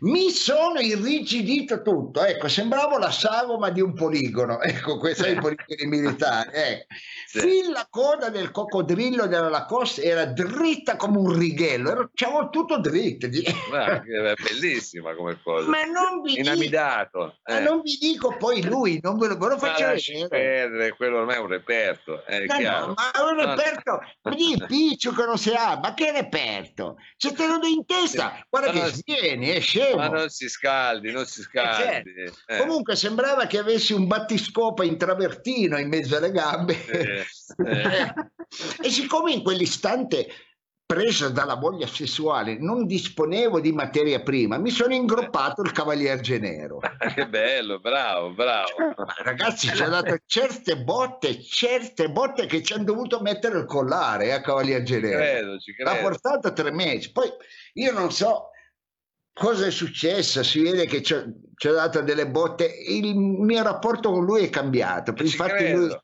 Mi 0.00 0.30
sono 0.30 0.80
irrigidito 0.80 1.82
tutto, 1.82 2.24
ecco, 2.24 2.48
sembravo 2.48 2.98
la 2.98 3.12
sagoma 3.12 3.70
di 3.70 3.80
un 3.80 3.94
poligono, 3.94 4.60
ecco, 4.62 4.98
questi 4.98 5.22
sono 5.22 5.34
i 5.34 5.40
poligoni 5.40 5.86
militari. 5.86 6.50
Ecco. 6.52 6.86
Sì. 7.28 7.40
Fin 7.40 7.72
la 7.72 7.86
coda 7.88 8.28
del 8.28 8.50
coccodrillo 8.50 9.26
della 9.26 9.48
Lacoste 9.48 10.02
era 10.02 10.24
dritta 10.24 10.96
come 10.96 11.18
un 11.18 11.38
righello, 11.38 12.10
c'avevo 12.14 12.48
tutto 12.48 12.78
dritto. 12.78 13.28
Ma, 13.70 14.02
è 14.02 14.34
bellissima 14.34 15.14
come 15.14 15.38
cosa. 15.42 15.68
Ma 15.68 15.84
non 15.84 16.22
vi 16.22 16.38
Inamidato. 16.38 17.36
Dico, 17.44 17.58
eh. 17.58 17.62
non 17.62 17.80
vi 17.82 17.98
dico 18.00 18.36
poi 18.36 18.64
lui, 18.64 18.98
non 19.02 19.16
ve 19.18 19.28
lo, 19.28 19.36
ve 19.36 19.48
lo 19.48 19.58
faccio 19.58 19.86
vedere. 19.86 20.94
quello 20.96 21.18
ormai 21.18 21.36
è 21.36 21.40
un 21.40 21.48
reperto, 21.48 22.24
è 22.24 22.44
no. 22.46 22.86
No, 22.86 22.94
ma 22.94 23.30
un 23.30 23.46
reperto, 23.46 24.00
no. 24.22 24.34
di 24.34 24.60
piccio 24.66 25.12
che 25.12 25.24
non 25.24 25.38
si 25.38 25.50
ha, 25.50 25.78
ma 25.80 25.94
che 25.94 26.10
reperto? 26.10 26.96
Se 27.16 27.32
te 27.32 27.46
lo 27.46 27.58
do 27.58 27.66
in 27.66 27.84
testa, 27.84 28.44
guarda 28.48 28.70
che 28.70 28.87
svieni, 28.88 29.48
è 29.48 29.60
scemo. 29.60 29.96
Ma 29.96 30.08
non 30.08 30.28
si 30.28 30.48
scaldi, 30.48 31.10
non 31.10 31.26
si 31.26 31.42
scaldi. 31.42 32.10
Eh, 32.10 32.14
certo. 32.24 32.52
eh. 32.52 32.58
Comunque 32.58 32.96
sembrava 32.96 33.46
che 33.46 33.58
avessi 33.58 33.92
un 33.92 34.06
battiscopa 34.06 34.84
in 34.84 34.96
travertino 34.96 35.78
in 35.78 35.88
mezzo 35.88 36.16
alle 36.16 36.30
gambe. 36.30 36.86
Eh. 36.86 37.24
Eh. 37.58 38.14
e 38.82 38.90
siccome 38.90 39.32
in 39.32 39.42
quell'istante 39.42 40.26
presa 40.88 41.28
dalla 41.28 41.56
voglia 41.56 41.86
sessuale 41.86 42.56
non 42.58 42.86
disponevo 42.86 43.60
di 43.60 43.72
materia 43.72 44.22
prima, 44.22 44.56
mi 44.56 44.70
sono 44.70 44.94
ingroppato 44.94 45.60
il 45.60 45.70
Cavalier 45.70 46.18
Genero. 46.20 46.78
che 47.14 47.28
bello, 47.28 47.78
bravo, 47.78 48.30
bravo. 48.30 48.68
Ragazzi, 49.22 49.68
ci 49.68 49.82
ha 49.82 49.88
dato 49.90 50.16
certe 50.24 50.78
botte, 50.78 51.42
certe 51.42 52.08
botte 52.08 52.46
che 52.46 52.62
ci 52.62 52.72
hanno 52.72 52.84
dovuto 52.84 53.20
mettere 53.20 53.58
il 53.58 53.66
collare 53.66 54.28
eh, 54.28 54.30
a 54.30 54.40
Cavalier 54.40 54.82
Genero. 54.82 55.18
Credo, 55.18 55.58
ci 55.58 55.74
credo. 55.74 55.90
Ha 55.90 55.96
portato 55.96 56.54
tre 56.54 56.70
mesi. 56.70 57.12
Poi 57.12 57.28
io 57.74 57.92
non 57.92 58.10
so 58.10 58.52
cosa 59.38 59.66
è 59.66 59.70
successo, 59.70 60.42
si 60.42 60.62
vede 60.62 60.86
che 60.86 61.00
ci 61.00 61.14
ha 61.14 61.72
dato 61.72 62.02
delle 62.02 62.28
botte, 62.28 62.66
il 62.66 63.16
mio 63.16 63.62
rapporto 63.62 64.10
con 64.10 64.24
lui 64.24 64.44
è 64.44 64.50
cambiato. 64.50 65.14
Infatti 65.16 65.72
lui 65.72 65.96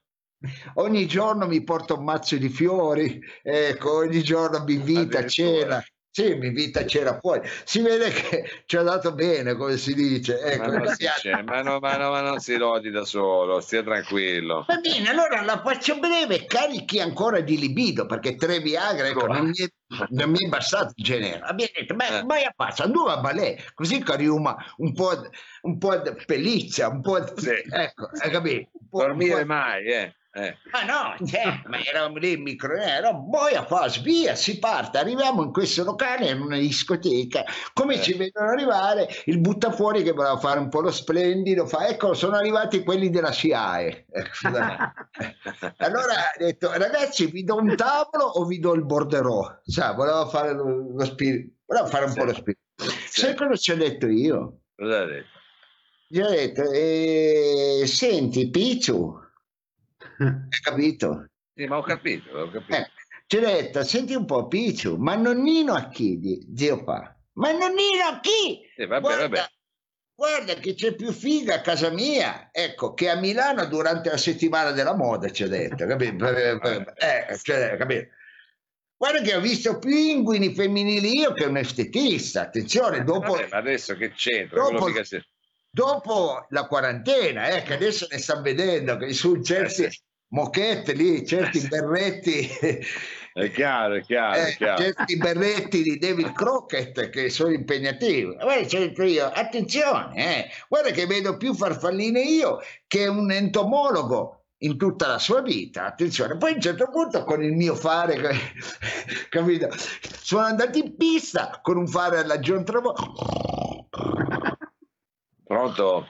ogni 0.75 1.07
giorno 1.07 1.47
mi 1.47 1.63
porta 1.63 1.95
un 1.95 2.05
mazzo 2.05 2.37
di 2.37 2.49
fiori, 2.49 3.21
ecco, 3.43 3.97
ogni 3.97 4.23
giorno 4.23 4.63
mi 4.65 4.75
invita 4.75 5.19
a 5.21 5.27
cena. 5.27 5.85
Sì, 6.17 6.33
mi 6.37 6.51
vita 6.51 6.85
c'era 6.85 7.19
fuori. 7.19 7.41
Si 7.65 7.81
vede 7.81 8.09
che 8.11 8.63
ci 8.67 8.77
ha 8.77 8.83
dato 8.83 9.13
bene, 9.15 9.57
come 9.57 9.77
si 9.77 9.95
dice. 9.95 10.39
Ecco, 10.39 10.71
ma, 10.71 10.79
non 10.79 10.87
si, 10.95 11.07
c'è, 11.07 11.43
ma, 11.43 11.61
no, 11.61 11.81
ma, 11.81 11.97
no, 11.97 12.11
ma 12.11 12.21
non 12.21 12.39
si 12.39 12.57
rodi 12.57 12.93
da 12.93 13.05
solo, 13.05 13.59
stia 13.59 13.83
tranquillo. 13.83 14.65
Va 14.69 14.77
bene, 14.77 15.09
allora 15.09 15.43
la 15.43 15.61
faccio 15.61 15.99
breve, 15.99 16.47
carichi 16.47 17.01
ancora 17.01 17.41
di 17.41 17.59
libido, 17.59 18.07
perché 18.07 18.37
tre 18.37 18.61
Viagra, 18.61 19.09
ecco, 19.09 19.27
non 19.27 19.47
mi 19.47 19.57
è, 19.57 19.67
non 20.11 20.31
mi 20.31 20.45
è 20.45 20.49
bastato 20.49 20.93
il 20.95 21.05
genere. 21.05 21.41
Abbiamo 21.41 21.73
detto, 21.75 21.95
beh, 21.95 22.19
Eh. 22.19 22.23
vai 22.23 22.45
a 22.45 22.53
passa, 22.55 22.87
due 22.87 23.11
a 23.11 23.17
balè, 23.17 23.57
così 23.75 24.01
che 24.01 24.15
un 24.15 24.93
po', 24.93 25.17
d- 25.17 25.29
un 25.63 25.79
po' 25.79 25.97
di 25.97 26.13
pelliccia, 26.25 26.91
un 26.91 27.01
po' 27.01 27.19
di... 27.19 27.41
Sì. 27.41 27.61
Ecco, 27.69 28.11
hai 28.21 28.31
capito? 28.31 28.71
Un 28.71 28.89
po', 28.89 28.99
un 28.99 29.07
Dormire 29.09 29.45
mai, 29.45 29.85
eh. 29.87 30.15
Eh. 30.35 30.57
Ma 30.73 30.83
no, 30.85 31.27
cioè, 31.27 31.63
ma 31.67 31.79
eravamo 31.85 32.17
lì 32.19 32.33
in 32.33 32.43
microaereo, 32.43 33.29
poi 33.31 33.55
a 33.55 33.65
fare 33.65 34.01
via, 34.03 34.35
si 34.35 34.59
parte, 34.59 34.99
arriviamo 34.99 35.43
in 35.45 35.53
questo 35.53 35.85
locale, 35.85 36.31
in 36.31 36.41
una 36.41 36.59
discoteca, 36.59 37.45
come 37.73 37.95
Eh. 37.95 38.03
ci 38.03 38.15
vedono 38.15 38.51
arrivare, 38.51 39.09
il 39.27 39.39
buttafuori 39.39 40.03
che 40.03 40.13
voleva 40.13 40.37
fare 40.39 40.59
un 40.59 40.69
po' 40.69 40.81
lo 40.81 40.91
splendido, 40.91 41.67
fa, 41.67 41.87
ecco, 41.87 42.15
sono 42.15 42.37
arrivati 42.37 42.83
quelli 42.83 43.11
della 43.11 43.31
SIAE. 43.33 44.07
Allora 45.79 46.13
ha 46.15 46.35
detto, 46.37 46.71
ragazzi, 46.73 47.27
vi 47.27 47.45
do 47.45 47.57
un 47.57 47.75
tavolo 47.77 48.25
o 48.25 48.45
vi 48.45 48.59
do 48.59 48.75
il 48.75 48.85
borderò? 48.85 49.61
Sa, 49.65 49.93
voleva 49.93 50.27
fare 50.27 50.53
lo, 50.53 50.93
lo 50.97 51.05
spirito, 51.05 51.53
voleva 51.67 51.87
fare 51.87 52.05
un 52.07 52.11
Sì. 52.11 52.19
po' 52.19 52.25
lo 52.25 52.35
spirito. 52.35 52.63
Sì. 52.77 53.21
Sai 53.21 53.35
cosa 53.37 53.57
ci 53.57 53.71
ho 53.73 53.77
detto 53.77 54.07
io? 54.07 54.59
Cosa 54.75 55.01
ha 55.01 55.05
detto? 55.05 55.29
Gli 56.09 56.21
ho 56.21 56.29
detto, 56.29 56.71
eh, 56.71 57.83
senti, 57.87 58.51
Picciu, 58.51 59.21
hai 60.19 60.61
capito? 60.63 61.27
Sì, 61.55 61.67
ma 61.67 61.79
ho 61.79 61.83
capito, 61.83 62.31
ho 62.37 62.51
capito. 62.51 62.77
Eh, 62.77 62.91
ci 63.27 63.37
ho 63.37 63.41
detto, 63.41 63.85
senti 63.85 64.15
un 64.15 64.25
po', 64.25 64.49
Picciu, 64.49 64.97
ma 64.97 65.15
nonnino 65.15 65.75
a 65.75 65.89
chi? 65.89 66.47
Zio 66.55 66.83
fa. 66.85 67.17
Ma 67.35 67.53
nonnino 67.53 68.05
a 68.11 68.21
chi? 68.21 68.61
Sì, 68.77 68.87
vabbè, 68.87 69.01
guarda, 69.01 69.23
vabbè. 69.29 69.49
guarda 70.15 70.55
che 70.55 70.75
c'è 70.75 70.95
più 70.95 71.13
figa 71.13 71.55
a 71.57 71.61
casa 71.61 71.91
mia, 71.91 72.51
ecco, 72.53 72.95
che 72.95 73.09
a 73.09 73.17
Milano 73.17 73.65
durante 73.67 74.11
la 74.11 74.17
settimana 74.17 74.71
della 74.73 74.95
moda, 74.95 75.31
ci 75.31 75.43
ho 75.45 75.49
detto, 75.49 75.87
capito? 75.87 76.25
Eh, 76.97 77.39
cioè, 77.43 77.77
capito? 77.77 78.09
Guarda 78.97 79.21
che 79.21 79.35
ho 79.35 79.41
visto 79.41 79.79
più 79.79 79.91
inguini 79.91 80.55
femminili 80.55 81.19
io 81.19 81.33
che 81.35 81.45
un 81.45 81.57
estetista, 81.57 82.43
attenzione, 82.43 83.03
dopo, 83.05 83.33
Vabbè, 83.33 83.49
ma 83.51 83.57
adesso 83.59 83.97
che 83.97 84.13
c'entra? 84.13 84.63
dopo- 84.63 84.87
mica 84.87 85.05
si- 85.05 85.23
dopo 85.75 86.47
la 86.51 86.67
quarantena, 86.67 87.49
eh, 87.49 87.63
che 87.63 87.75
adesso 87.75 88.07
ne 88.11 88.19
stanno 88.19 88.43
vedendo 88.43 88.97
che 88.97 89.13
su 89.13 89.43
certi 89.43 89.83
Eh, 89.83 89.91
mochette 90.29 90.93
lì, 90.93 91.27
certi 91.27 91.59
Eh, 91.59 91.61
sì. 91.61 91.69
berretti 91.69 92.49
È 93.35 93.51
chiaro, 93.51 93.97
è 93.97 94.03
chiaro, 94.03 94.35
è 94.41 94.51
eh, 94.51 94.55
chiaro. 94.55 94.81
certi 94.81 95.17
berretti 95.17 95.83
di 95.83 95.99
David 95.99 96.33
Crockett 96.35 97.11
che 97.11 97.29
sono 97.31 97.51
impegnativi. 97.53 98.33
Guarda, 98.37 98.79
detto 98.79 99.03
io, 99.03 99.27
attenzione, 99.27 100.15
eh, 100.15 100.51
guarda 100.69 100.91
che 100.93 101.07
vedo 101.07 101.37
più 101.37 101.53
farfalline 101.53 102.21
io 102.23 102.61
che 102.87 103.09
un 103.09 103.33
entomologo 103.33 104.45
in 104.59 104.77
tutta 104.79 105.09
la 105.09 105.19
sua 105.19 105.43
vita. 105.43 105.85
Attenzione, 105.87 106.37
poi 106.37 106.53
a 106.53 106.55
un 106.55 106.61
certo 106.61 106.89
punto 106.91 107.25
con 107.25 107.43
il 107.43 107.53
mio 107.55 107.75
fare, 107.75 108.17
capito? 109.29 109.69
Sono 110.23 110.45
andato 110.45 110.79
in 110.79 110.97
pista 110.97 111.59
con 111.61 111.77
un 111.77 111.89
fare 111.89 112.19
alla 112.21 112.39
John 112.39 112.65
Travolta. 112.65 113.03
Pronto? 115.45 116.09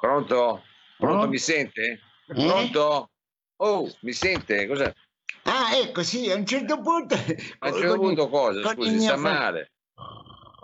Pronto? 0.00 0.62
Pronto, 0.98 1.24
Eh? 1.24 1.28
mi 1.28 1.38
sente? 1.38 2.00
Eh? 2.26 2.34
Pronto? 2.34 3.10
Oh, 3.56 3.90
mi 4.00 4.12
sente? 4.12 4.66
Cosa? 4.66 4.94
Ah, 5.44 5.76
ecco, 5.76 6.02
sì, 6.02 6.30
a 6.30 6.36
un 6.36 6.46
certo 6.46 6.80
punto... 6.80 7.14
A 7.14 7.68
un 7.68 7.74
certo 7.78 7.96
punto 7.96 8.28
cosa? 8.28 8.68
Scusi, 8.72 9.00
sta 9.00 9.16
male? 9.16 9.72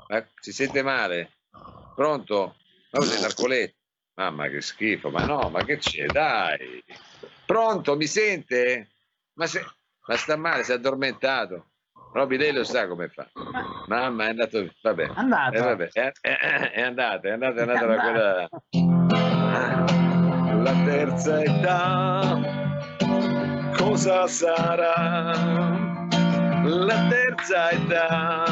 Ma 0.09 0.27
si 0.41 0.53
sente 0.53 0.83
male? 0.83 1.33
Pronto? 1.95 2.57
Ma 2.91 2.99
cos'è 2.99 3.21
narcoletto? 3.21 3.77
Mamma 4.15 4.49
che 4.49 4.61
schifo, 4.61 5.11
ma 5.11 5.25
no, 5.25 5.49
ma 5.49 5.65
che 5.65 5.79
c'è? 5.79 6.07
Dai! 6.07 6.85
Pronto, 7.47 7.97
mi 7.97 8.07
sente? 8.07 8.91
Ma, 9.35 9.47
se... 9.47 9.65
ma 10.07 10.17
sta 10.17 10.37
male, 10.37 10.63
si 10.63 10.73
è 10.73 10.75
addormentato. 10.75 11.70
Roby, 12.13 12.37
lei 12.39 12.53
lo 12.53 12.65
sa 12.65 12.89
come 12.89 13.09
fa. 13.09 13.25
Mamma 13.87 14.27
è 14.27 14.29
andato, 14.31 14.69
vabbè. 14.83 15.11
Andato. 15.15 15.57
Eh, 15.57 15.61
vabbè, 15.61 15.89
è, 15.93 16.13
è, 16.21 16.37
è 16.73 16.83
andata, 16.83 17.29
è 17.29 17.31
andata, 17.31 17.55
è 17.55 17.61
andata 17.61 17.87
da 17.87 17.97
quella... 17.97 18.49
La 20.63 20.73
terza 20.85 21.41
età, 21.41 22.41
cosa 23.77 24.27
sarà? 24.27 25.79
La 26.65 27.07
terza 27.09 27.71
età, 27.71 28.45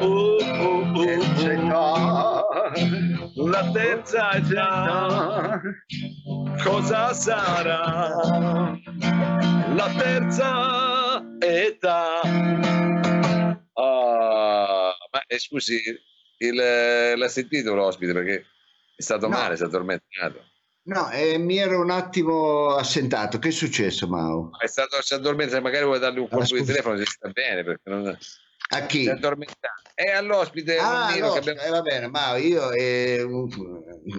oh, 0.00 0.36
oh, 0.60 0.86
oh, 0.94 1.24
oh. 1.72 3.48
la 3.48 3.70
terza 3.72 4.32
età, 4.32 5.60
cosa 6.62 7.14
sarà? 7.14 8.76
La 9.72 9.88
terza 9.96 10.99
età. 11.40 12.20
Ah, 13.72 14.94
ma 15.12 15.22
eh, 15.26 15.38
scusi, 15.38 15.80
il- 16.38 17.12
l'ha 17.16 17.28
sentito 17.28 17.74
l'ospite 17.74 18.12
perché 18.12 18.44
è 18.96 19.02
stato 19.02 19.28
No. 19.28 19.36
male, 19.36 19.56
si 19.56 19.62
è 19.62 19.66
addormentato. 19.66 20.44
No, 20.82 21.10
eh, 21.10 21.38
mi 21.38 21.58
ero 21.58 21.80
un 21.80 21.90
attimo 21.90 22.74
assentato. 22.74 23.38
Che 23.38 23.48
è 23.48 23.52
successo, 23.52 24.08
Mao? 24.08 24.50
È 24.58 24.66
stato, 24.66 25.00
si 25.02 25.14
addormentato, 25.14 25.60
magari 25.62 25.84
vuoi 25.84 25.98
dargli 25.98 26.18
un 26.18 26.28
colpo 26.28 26.54
di 26.54 26.64
telefono 26.64 26.96
se 26.96 27.04
sta 27.04 27.28
bene 27.28 27.62
perché 27.62 27.90
non 27.90 28.18
A 28.72 28.86
chi? 28.86 29.02
si 29.02 29.08
è 29.08 29.12
addormentato. 29.12 29.82
È 29.94 30.10
all'ospite 30.10 30.78
Ah, 30.78 31.14
no, 31.18 31.32
abbiamo... 31.34 31.60
eh, 31.60 31.68
va 31.68 31.82
bene, 31.82 32.08
ma 32.08 32.36
io 32.38 32.70
eh, 32.72 33.26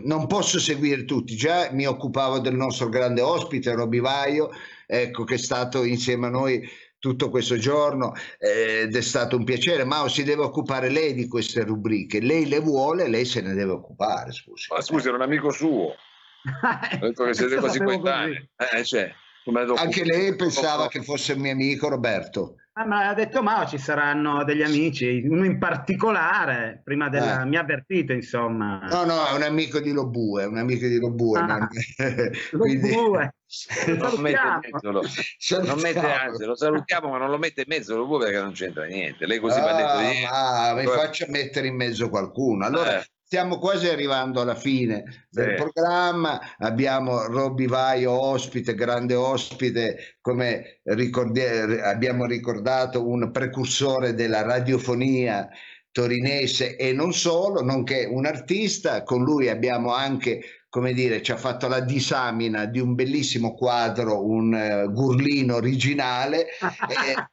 non 0.03 0.27
posso 0.27 0.59
seguire 0.59 1.03
tutti. 1.05 1.35
Già 1.35 1.69
mi 1.71 1.87
occupavo 1.87 2.39
del 2.39 2.53
nostro 2.53 2.87
grande 2.89 3.21
ospite, 3.21 3.73
Roby 3.73 3.99
Vaio, 3.99 4.51
ecco, 4.85 5.23
che 5.23 5.35
è 5.35 5.39
stato 5.39 5.83
insieme 5.83 6.27
a 6.27 6.29
noi 6.29 6.61
tutto 7.01 7.31
questo 7.31 7.57
giorno 7.57 8.13
eh, 8.37 8.81
ed 8.83 8.95
è 8.95 9.01
stato 9.01 9.35
un 9.35 9.43
piacere. 9.43 9.83
Mao 9.83 10.07
si 10.07 10.23
deve 10.23 10.43
occupare 10.43 10.87
lei 10.89 11.15
di 11.15 11.27
queste 11.27 11.63
rubriche. 11.63 12.21
Lei 12.21 12.47
le 12.47 12.59
vuole, 12.59 13.09
lei 13.09 13.25
se 13.25 13.41
ne 13.41 13.53
deve 13.55 13.71
occupare. 13.71 14.31
Scusi. 14.31 14.67
Ma 14.71 14.81
scusi, 14.81 15.07
era 15.07 15.17
un 15.17 15.23
amico 15.23 15.51
suo. 15.51 15.95
Ho 15.95 16.99
detto 17.01 17.25
che 17.25 17.33
siete 17.33 17.55
quasi 17.57 17.79
coetanei. 17.79 18.49
Eh, 18.73 18.83
cioè, 18.85 19.11
come 19.43 19.61
devo- 19.61 19.73
Anche 19.75 20.05
lei 20.05 20.35
pensava 20.35 20.87
che 20.87 21.01
fosse 21.01 21.33
il 21.33 21.39
mio 21.39 21.51
amico 21.51 21.89
Roberto. 21.89 22.57
Ah, 22.73 22.85
ma 22.85 23.09
ha 23.09 23.13
detto 23.13 23.43
Mao 23.43 23.65
ci 23.67 23.77
saranno 23.77 24.45
degli 24.45 24.61
amici, 24.63 25.21
uno 25.27 25.43
in 25.43 25.59
particolare, 25.59 26.79
prima 26.85 27.09
della... 27.09 27.41
Eh. 27.41 27.45
mi 27.45 27.57
ha 27.57 27.59
avvertito 27.61 28.13
insomma. 28.13 28.79
No, 28.89 29.03
no, 29.03 29.27
è 29.27 29.33
un 29.35 29.41
amico 29.43 29.81
di 29.81 29.91
Lobue, 29.91 30.45
un 30.45 30.57
amico 30.57 30.87
di 30.87 30.97
Lobue. 30.97 31.39
Ah, 31.39 31.67
quindi- 32.57 32.93
bue. 32.93 33.35
non 33.99 34.21
mette 34.21 34.37
in 34.37 34.39
Salutiamo. 34.39 34.59
mezzo, 34.71 34.91
lo, 34.91 35.01
non 35.01 35.79
mette, 35.81 35.99
Salutiamo. 35.99 36.15
anzi, 36.29 36.45
lo 36.45 36.55
salutiamo, 36.55 37.09
ma 37.09 37.17
non 37.17 37.29
lo 37.29 37.37
mette 37.37 37.59
in 37.61 37.67
mezzo 37.67 37.97
lo 37.97 38.05
vuole 38.05 38.25
perché 38.27 38.39
non 38.39 38.53
c'entra 38.53 38.85
niente. 38.85 39.25
Lei 39.25 39.39
così 39.39 39.59
mi 39.59 39.67
ha 39.67 39.73
detto 39.75 39.87
Ah, 39.89 40.01
ieri. 40.03 40.23
ma 40.23 40.73
mi 40.75 40.83
Poi- 40.85 40.97
faccia 40.97 41.25
mettere 41.27 41.67
in 41.67 41.75
mezzo 41.75 42.07
qualcuno. 42.07 42.65
Allora, 42.65 43.01
Eh. 43.01 43.05
Stiamo 43.31 43.59
quasi 43.59 43.87
arrivando 43.87 44.41
alla 44.41 44.55
fine 44.55 45.25
del 45.29 45.51
Sì. 45.51 45.63
programma. 45.63 46.37
Abbiamo 46.57 47.27
Robby 47.27 47.65
Vaio 47.65 48.11
ospite, 48.11 48.75
grande 48.75 49.15
ospite, 49.15 50.17
come 50.19 50.81
ricordi- 50.83 51.39
abbiamo 51.39 52.25
ricordato, 52.25 53.07
un 53.07 53.31
precursore 53.31 54.15
della 54.15 54.41
radiofonia 54.41 55.47
torinese 55.91 56.75
e 56.75 56.91
non 56.91 57.13
solo, 57.13 57.61
nonché 57.61 58.03
un 58.03 58.25
artista. 58.25 59.03
Con 59.03 59.23
lui 59.23 59.47
abbiamo 59.47 59.93
anche 59.93 60.41
come 60.67 60.91
dire, 60.91 61.21
ci 61.21 61.31
ha 61.31 61.37
fatto 61.37 61.69
la 61.69 61.79
disamina 61.79 62.65
di 62.65 62.79
un 62.79 62.95
bellissimo 62.95 63.53
quadro, 63.53 64.25
un 64.25 64.53
eh, 64.53 64.87
gurlino 64.91 65.55
originale, 65.55 66.47
e, 66.89 67.29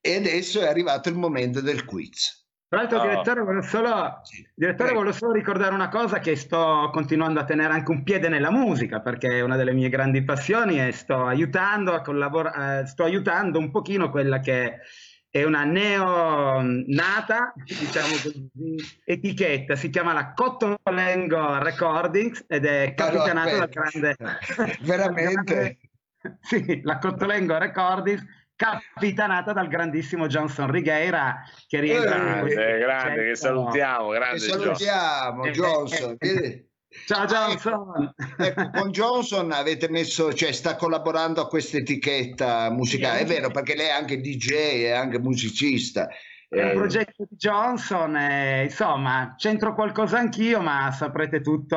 e 0.00 0.16
adesso 0.16 0.60
è 0.60 0.66
arrivato 0.66 1.10
il 1.10 1.16
momento 1.16 1.60
del 1.60 1.84
quiz. 1.84 2.41
Tra 2.72 2.80
l'altro, 2.80 3.02
No. 3.02 3.04
direttore, 3.10 3.40
volevo 3.42 3.62
solo, 3.66 4.20
direttore, 4.54 4.74
Prego. 4.88 4.94
volevo 5.00 5.12
solo 5.14 5.32
ricordare 5.32 5.74
una 5.74 5.90
cosa 5.90 6.20
che 6.20 6.36
sto 6.36 6.88
continuando 6.90 7.38
a 7.38 7.44
tenere 7.44 7.70
anche 7.70 7.90
un 7.90 8.02
piede 8.02 8.30
nella 8.30 8.50
musica, 8.50 9.00
perché 9.02 9.28
è 9.28 9.40
una 9.42 9.56
delle 9.56 9.74
mie 9.74 9.90
grandi 9.90 10.24
passioni 10.24 10.80
e 10.80 10.90
sto 10.92 11.26
aiutando 11.26 11.92
a 11.92 12.00
collaborare, 12.00 12.86
sto 12.86 13.04
aiutando 13.04 13.58
un 13.58 13.70
pochino 13.70 14.08
quella 14.08 14.40
che 14.40 14.78
è 15.28 15.44
una 15.44 15.64
neonata, 15.64 17.52
diciamo 17.62 18.08
così, 18.08 18.48
etichetta, 19.04 19.74
si 19.76 19.90
chiama 19.90 20.14
la 20.14 20.32
Cottolengo 20.32 21.58
Recordings 21.62 22.42
ed 22.48 22.64
è 22.64 22.94
capitanata 22.94 23.50
dal 23.50 23.68
aspetta. 23.70 23.80
grande... 23.82 24.78
Veramente? 24.80 25.76
Sì, 26.40 26.80
la 26.84 26.98
Cottolengo 26.98 27.58
Recordings 27.58 28.24
capitanata 28.62 29.52
dal 29.52 29.66
grandissimo 29.68 30.26
Johnson 30.28 30.70
Righeira 30.70 31.42
che 31.66 31.80
rientra 31.80 32.40
in 32.40 32.46
Eh, 32.46 32.78
Grande, 32.78 33.24
che 33.28 33.34
salutiamo, 33.34 34.08
grande 34.10 34.38
John. 34.38 34.60
salutiamo 34.60 35.44
Eh, 35.44 35.50
Johnson. 35.50 36.10
eh, 36.12 36.16
Vieni, 36.20 36.70
Ciao 37.06 37.24
Johnson. 37.24 38.12
Ecco, 38.36 38.70
con 38.70 38.90
Johnson 38.90 39.50
avete 39.50 39.88
messo, 39.88 40.32
cioè 40.34 40.52
sta 40.52 40.76
collaborando 40.76 41.40
a 41.40 41.48
questa 41.48 41.78
etichetta 41.78 42.70
musicale, 42.70 43.20
è 43.20 43.24
vero 43.24 43.50
perché 43.50 43.74
lei 43.74 43.86
è 43.88 43.92
anche 43.92 44.20
DJ, 44.20 44.84
è 44.84 44.90
anche 44.90 45.18
musicista. 45.18 46.08
È 46.48 46.62
un 46.62 46.68
eh, 46.68 46.74
progetto 46.74 47.24
di 47.28 47.34
Johnson, 47.36 48.14
e, 48.14 48.64
insomma, 48.64 49.34
c'entro 49.38 49.74
qualcosa 49.74 50.18
anch'io, 50.18 50.60
ma 50.60 50.92
saprete 50.92 51.40
tutto 51.40 51.76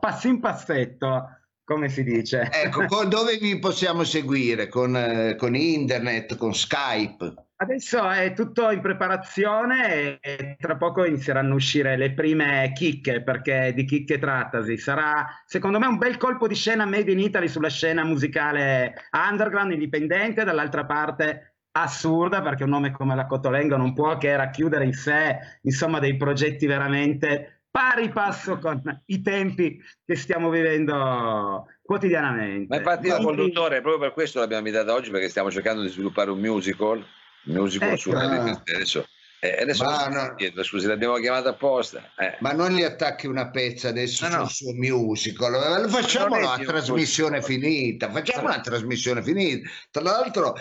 passo 0.00 0.28
in 0.28 0.38
passetto 0.38 1.37
come 1.68 1.90
si 1.90 2.02
dice. 2.02 2.48
Ecco, 2.50 2.86
con, 2.86 3.10
dove 3.10 3.36
vi 3.36 3.58
possiamo 3.58 4.02
seguire? 4.02 4.68
Con, 4.68 4.96
eh, 4.96 5.36
con, 5.36 5.54
internet, 5.54 6.34
con 6.38 6.54
Skype? 6.54 7.34
Adesso 7.56 8.08
è 8.08 8.32
tutto 8.32 8.70
in 8.70 8.80
preparazione 8.80 10.18
e 10.20 10.56
tra 10.58 10.76
poco 10.76 11.04
inizieranno 11.04 11.52
a 11.52 11.56
uscire 11.56 11.98
le 11.98 12.12
prime 12.12 12.72
chicche, 12.74 13.22
perché 13.22 13.72
di 13.74 13.84
chicche 13.84 14.18
trattasi. 14.18 14.78
Sarà, 14.78 15.26
secondo 15.44 15.78
me, 15.78 15.86
un 15.86 15.98
bel 15.98 16.16
colpo 16.16 16.48
di 16.48 16.54
scena 16.54 16.86
made 16.86 17.12
in 17.12 17.18
Italy 17.18 17.48
sulla 17.48 17.68
scena 17.68 18.02
musicale 18.02 18.94
underground, 19.12 19.72
indipendente, 19.72 20.44
dall'altra 20.44 20.86
parte 20.86 21.56
assurda, 21.72 22.40
perché 22.40 22.64
un 22.64 22.70
nome 22.70 22.92
come 22.92 23.14
la 23.14 23.26
Cotolengo 23.26 23.76
non 23.76 23.92
può 23.92 24.16
che 24.16 24.34
racchiudere 24.34 24.86
in 24.86 24.94
sé, 24.94 25.36
insomma, 25.62 25.98
dei 25.98 26.16
progetti 26.16 26.66
veramente 26.66 27.57
pari 27.70 28.10
passo 28.10 28.58
con 28.58 28.80
i 29.06 29.20
tempi 29.22 29.80
che 30.04 30.16
stiamo 30.16 30.50
vivendo 30.50 31.66
quotidianamente. 31.82 32.66
Ma 32.68 32.76
infatti 32.76 33.08
il 33.08 33.18
conduttore, 33.22 33.80
proprio 33.80 34.00
per 34.00 34.12
questo 34.12 34.40
l'abbiamo 34.40 34.66
invitata 34.66 34.92
oggi, 34.94 35.10
perché 35.10 35.28
stiamo 35.28 35.50
cercando 35.50 35.82
di 35.82 35.88
sviluppare 35.88 36.30
un 36.30 36.40
musical, 36.40 36.98
un 36.98 37.54
musical 37.54 37.88
ecco. 37.90 37.98
su 37.98 38.10
adesso 38.10 39.06
eh, 39.40 39.58
adesso 39.60 39.84
no, 39.84 40.34
chiedo, 40.34 40.64
scusi, 40.64 40.88
l'abbiamo 40.88 41.14
chiamata 41.18 41.50
apposta. 41.50 42.12
Eh. 42.18 42.36
Ma 42.40 42.52
non 42.52 42.72
gli 42.72 42.82
attacchi 42.82 43.28
una 43.28 43.50
pezza 43.50 43.88
adesso 43.88 44.26
no, 44.26 44.48
sul 44.48 44.50
suo 44.50 44.72
musical, 44.72 45.88
facciamo 45.88 46.36
una 46.36 46.58
trasmissione 46.58 47.40
finita, 47.40 48.10
facciamo 48.10 48.48
una 48.48 48.60
trasmissione 48.60 49.22
finita. 49.22 49.68
Tra 49.92 50.02
l'altro 50.02 50.56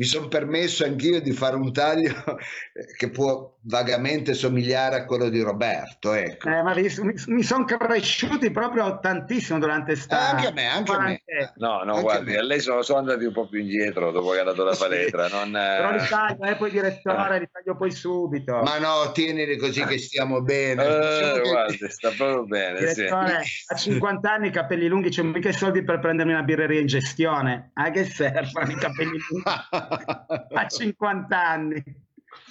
mi 0.00 0.06
sono 0.06 0.28
permesso 0.28 0.82
anch'io 0.84 1.20
di 1.20 1.32
fare 1.32 1.56
un 1.56 1.74
taglio 1.74 2.14
che 2.96 3.10
può 3.10 3.54
vagamente 3.64 4.32
somigliare 4.32 4.96
a 4.96 5.04
quello 5.04 5.28
di 5.28 5.42
Roberto. 5.42 6.14
Ecco. 6.14 6.48
Eh, 6.48 6.62
ma 6.62 6.74
mi, 6.74 7.14
mi 7.26 7.42
sono 7.42 7.66
cresciuti 7.66 8.50
proprio 8.50 8.98
tantissimo 8.98 9.58
durante 9.58 9.96
sta... 9.96 10.30
Anche 10.30 10.46
a 10.46 10.52
me, 10.52 10.66
anche 10.66 10.92
a 10.92 11.00
me. 11.00 11.22
No, 11.56 11.82
no, 11.84 11.92
anche 11.92 12.00
guardi, 12.00 12.34
a, 12.34 12.42
lei 12.42 12.60
sono, 12.60 12.80
sono, 12.80 13.00
andati 13.00 13.26
un 13.26 13.32
po' 13.34 13.46
più 13.46 13.60
indietro 13.60 14.10
dopo 14.10 14.30
che 14.30 14.38
ha 14.38 14.44
dato 14.44 14.64
la 14.64 14.74
palestra. 14.78 15.28
Sì. 15.28 15.34
Non, 15.34 15.52
Però 15.52 15.90
li 15.90 16.06
taglio, 16.08 16.44
eh, 16.44 16.56
poi 16.56 16.70
direttore, 16.70 17.38
li 17.38 17.48
taglio 17.52 17.76
poi 17.76 17.90
su 17.90 18.10
subito. 18.10 18.62
Ma 18.62 18.78
no, 18.78 19.12
tienili 19.12 19.58
così 19.58 19.84
che 19.84 19.98
stiamo 19.98 20.40
bene. 20.40 20.82
Eh, 20.82 21.40
guarda, 21.42 21.88
sta 21.90 22.10
proprio 22.16 22.44
bene. 22.44 22.86
Sì. 22.94 23.04
A 23.04 23.76
50 23.76 24.32
anni, 24.32 24.50
capelli 24.50 24.88
lunghi, 24.88 25.10
c'è 25.10 25.20
mica 25.22 25.50
i 25.50 25.52
soldi 25.52 25.84
per 25.84 25.98
prendermi 25.98 26.32
una 26.32 26.42
birreria 26.42 26.80
in 26.80 26.86
gestione. 26.86 27.72
A 27.74 27.90
che 27.90 28.06
servono 28.06 28.70
i 28.70 28.76
capelli 28.76 29.18
lunghi? 29.28 29.88
a 30.54 30.66
50 30.66 31.48
anni. 31.48 32.08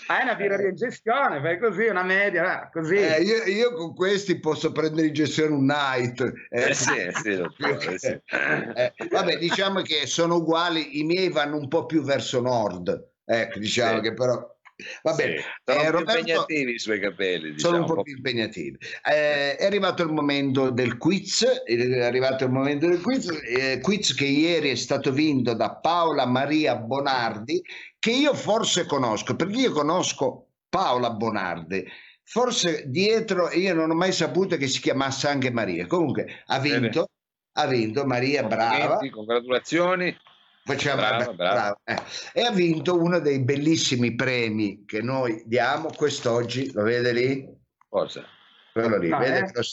Ah, 0.08 0.19
è 0.19 0.23
una 0.23 0.36
birreria 0.36 0.69
in 0.69 0.75
gestione, 0.75 1.39
fai 1.39 1.60
così, 1.60 1.86
una 1.86 2.04
media, 2.04 2.69
così. 2.71 2.95
Eh, 2.95 3.21
io, 3.21 3.43
io, 3.43 3.73
con 3.73 3.93
questi 3.93 4.39
posso 4.39 4.71
prendere 4.71 5.08
in 5.08 5.13
gestione 5.13 5.54
un 5.54 5.65
night. 5.65 6.19
Eh, 6.49 6.69
eh 6.69 6.73
sì, 6.73 7.10
sì, 7.13 7.36
dottore, 7.36 7.97
sì. 7.97 8.08
Eh, 8.08 8.93
vabbè, 9.10 9.38
diciamo 9.38 9.82
che 9.82 10.06
sono 10.06 10.38
uguali, 10.38 10.99
i 10.99 11.04
miei 11.04 11.30
vanno 11.30 11.58
un 11.58 11.67
po' 11.67 11.86
più 11.86 12.02
verso 12.02 12.41
nord. 12.41 13.08
Ecco, 13.23 13.60
diciamo 13.60 13.97
sì. 13.97 14.02
che 14.02 14.13
però 14.13 14.59
Va 15.02 15.13
bene, 15.13 15.38
sì, 15.38 15.44
sono 15.65 15.82
eh, 15.82 15.92
Roberto, 15.92 16.20
impegnativi 16.20 16.74
i 16.74 16.80
suoi 16.80 17.00
capelli. 17.00 17.52
Diciamo, 17.52 17.76
sono 17.76 17.86
un 17.86 17.96
po' 17.96 18.04
più 18.04 18.15
impegnativi. 18.15 18.78
Eh, 19.04 19.58
è 19.58 19.65
arrivato 19.65 20.04
il 20.04 20.12
momento 20.12 20.70
del 20.70 20.98
quiz, 20.98 21.44
è 21.44 22.02
arrivato 22.02 22.46
il 22.46 22.52
momento 22.52 22.88
del 22.88 23.02
quiz, 23.02 23.30
eh, 23.44 23.80
quiz 23.82 24.13
che 24.13 24.26
ieri 24.26 24.70
è 24.70 24.76
stato 24.76 25.12
vinto 25.12 25.54
da 25.54 25.76
Paola 25.76 26.26
Maria 26.26 26.76
Bonardi, 26.78 27.62
che 28.00 28.12
io 28.12 28.34
forse 28.34 28.86
conosco, 28.86 29.36
perché 29.36 29.60
io 29.60 29.72
conosco 29.72 30.48
Paola 30.70 31.12
Bonardi. 31.12 31.86
Forse 32.24 32.84
dietro 32.88 33.52
io 33.52 33.74
non 33.74 33.89
ho 33.89 33.96
mai 33.96 34.12
saputo 34.12 34.56
che 34.56 34.68
si 34.68 34.80
chiamasse 34.80 35.28
anche 35.28 35.52
Maria. 35.52 35.88
Comunque 35.88 36.44
ha 36.46 36.60
vinto, 36.60 37.10
ha 37.54 37.65
vinto 37.68 38.06
Maria, 38.06 38.44
brava. 38.44 39.00
Congratulazioni. 39.10 40.15
Facciamo, 40.63 41.02
bravo, 41.02 41.34
bravo. 41.34 41.80
Eh. 41.84 42.02
E 42.34 42.41
ha 42.43 42.52
vinto 42.52 43.00
uno 43.00 43.19
dei 43.19 43.39
bellissimi 43.39 44.15
premi 44.15 44.86
che 44.86 45.02
noi 45.02 45.41
diamo 45.45 45.89
quest'oggi. 45.95 46.72
Lo 46.74 46.84
vede 46.84 47.12
lì? 47.12 47.48
Cosa? 47.88 48.24
Quello 48.72 48.98
lì, 48.98 49.10
no, 49.10 49.17
vede 49.17 49.38
eh? 49.38 49.52
lo 49.54 49.63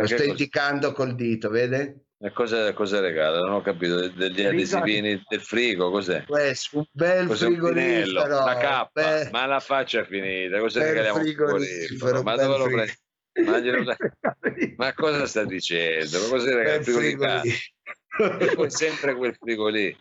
lo 0.00 0.06
stai 0.06 0.28
indicando 0.28 0.92
col 0.92 1.14
dito, 1.14 1.50
vede? 1.50 2.04
E 2.20 2.32
cosa, 2.32 2.72
cosa 2.72 3.00
regala? 3.00 3.40
Non 3.40 3.52
ho 3.52 3.62
capito, 3.62 4.08
degli 4.08 4.44
adesivini 4.44 5.22
del 5.28 5.40
frigo, 5.40 5.90
cos'è? 5.90 6.24
Questo, 6.24 6.78
un 6.78 6.84
bel 6.90 7.26
cos'è 7.26 7.46
frigorifero. 7.46 8.44
La 8.44 8.56
cappa, 8.56 9.02
beh, 9.02 9.30
ma 9.30 9.46
la 9.46 9.60
faccia 9.60 10.04
finita, 10.04 10.58
cosa 10.58 10.82
regaliamo? 10.82 11.18
Frigorifero, 11.20 12.22
ma 12.22 12.36
dove 12.36 12.58
lo 12.58 12.64
prendi? 12.64 12.92
Ma, 14.76 14.92
cosa 14.94 15.26
sta 15.26 15.44
dicendo? 15.44 16.18
Ma 16.22 16.28
cosa 16.28 16.54
regala 16.56 16.76
il 16.76 16.84
frigorifero? 16.84 17.42
E 18.40 18.54
poi 18.56 18.70
sempre 18.70 19.14
quel 19.14 19.36
frigo 19.38 19.68
lì. 19.68 19.96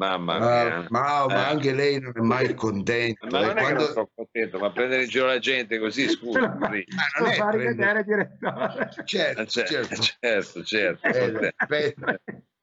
Mamma 0.00 0.38
mia. 0.38 0.86
Ma, 0.88 1.26
ma, 1.26 1.46
eh. 1.46 1.50
anche 1.50 1.74
lei 1.74 2.00
non 2.00 2.12
è 2.14 2.20
mai 2.20 2.54
contenta. 2.54 3.26
Ma 3.28 3.44
non 3.44 3.54
quando... 3.54 3.84
sono 3.84 4.10
contento, 4.14 4.58
ma 4.58 4.72
prendere 4.72 5.02
in 5.02 5.08
giro 5.10 5.26
la 5.26 5.38
gente 5.38 5.78
così, 5.78 6.08
scusa. 6.08 6.56
Ma 6.58 6.68
non 6.68 7.28
è 7.28 7.34
far 7.34 7.54
rivedere 7.54 8.02
direttore. 8.02 8.88
Certo, 9.04 9.44
certo, 9.46 9.96
certo. 9.96 10.64
certo. 10.64 11.06
Eh, 11.06 11.94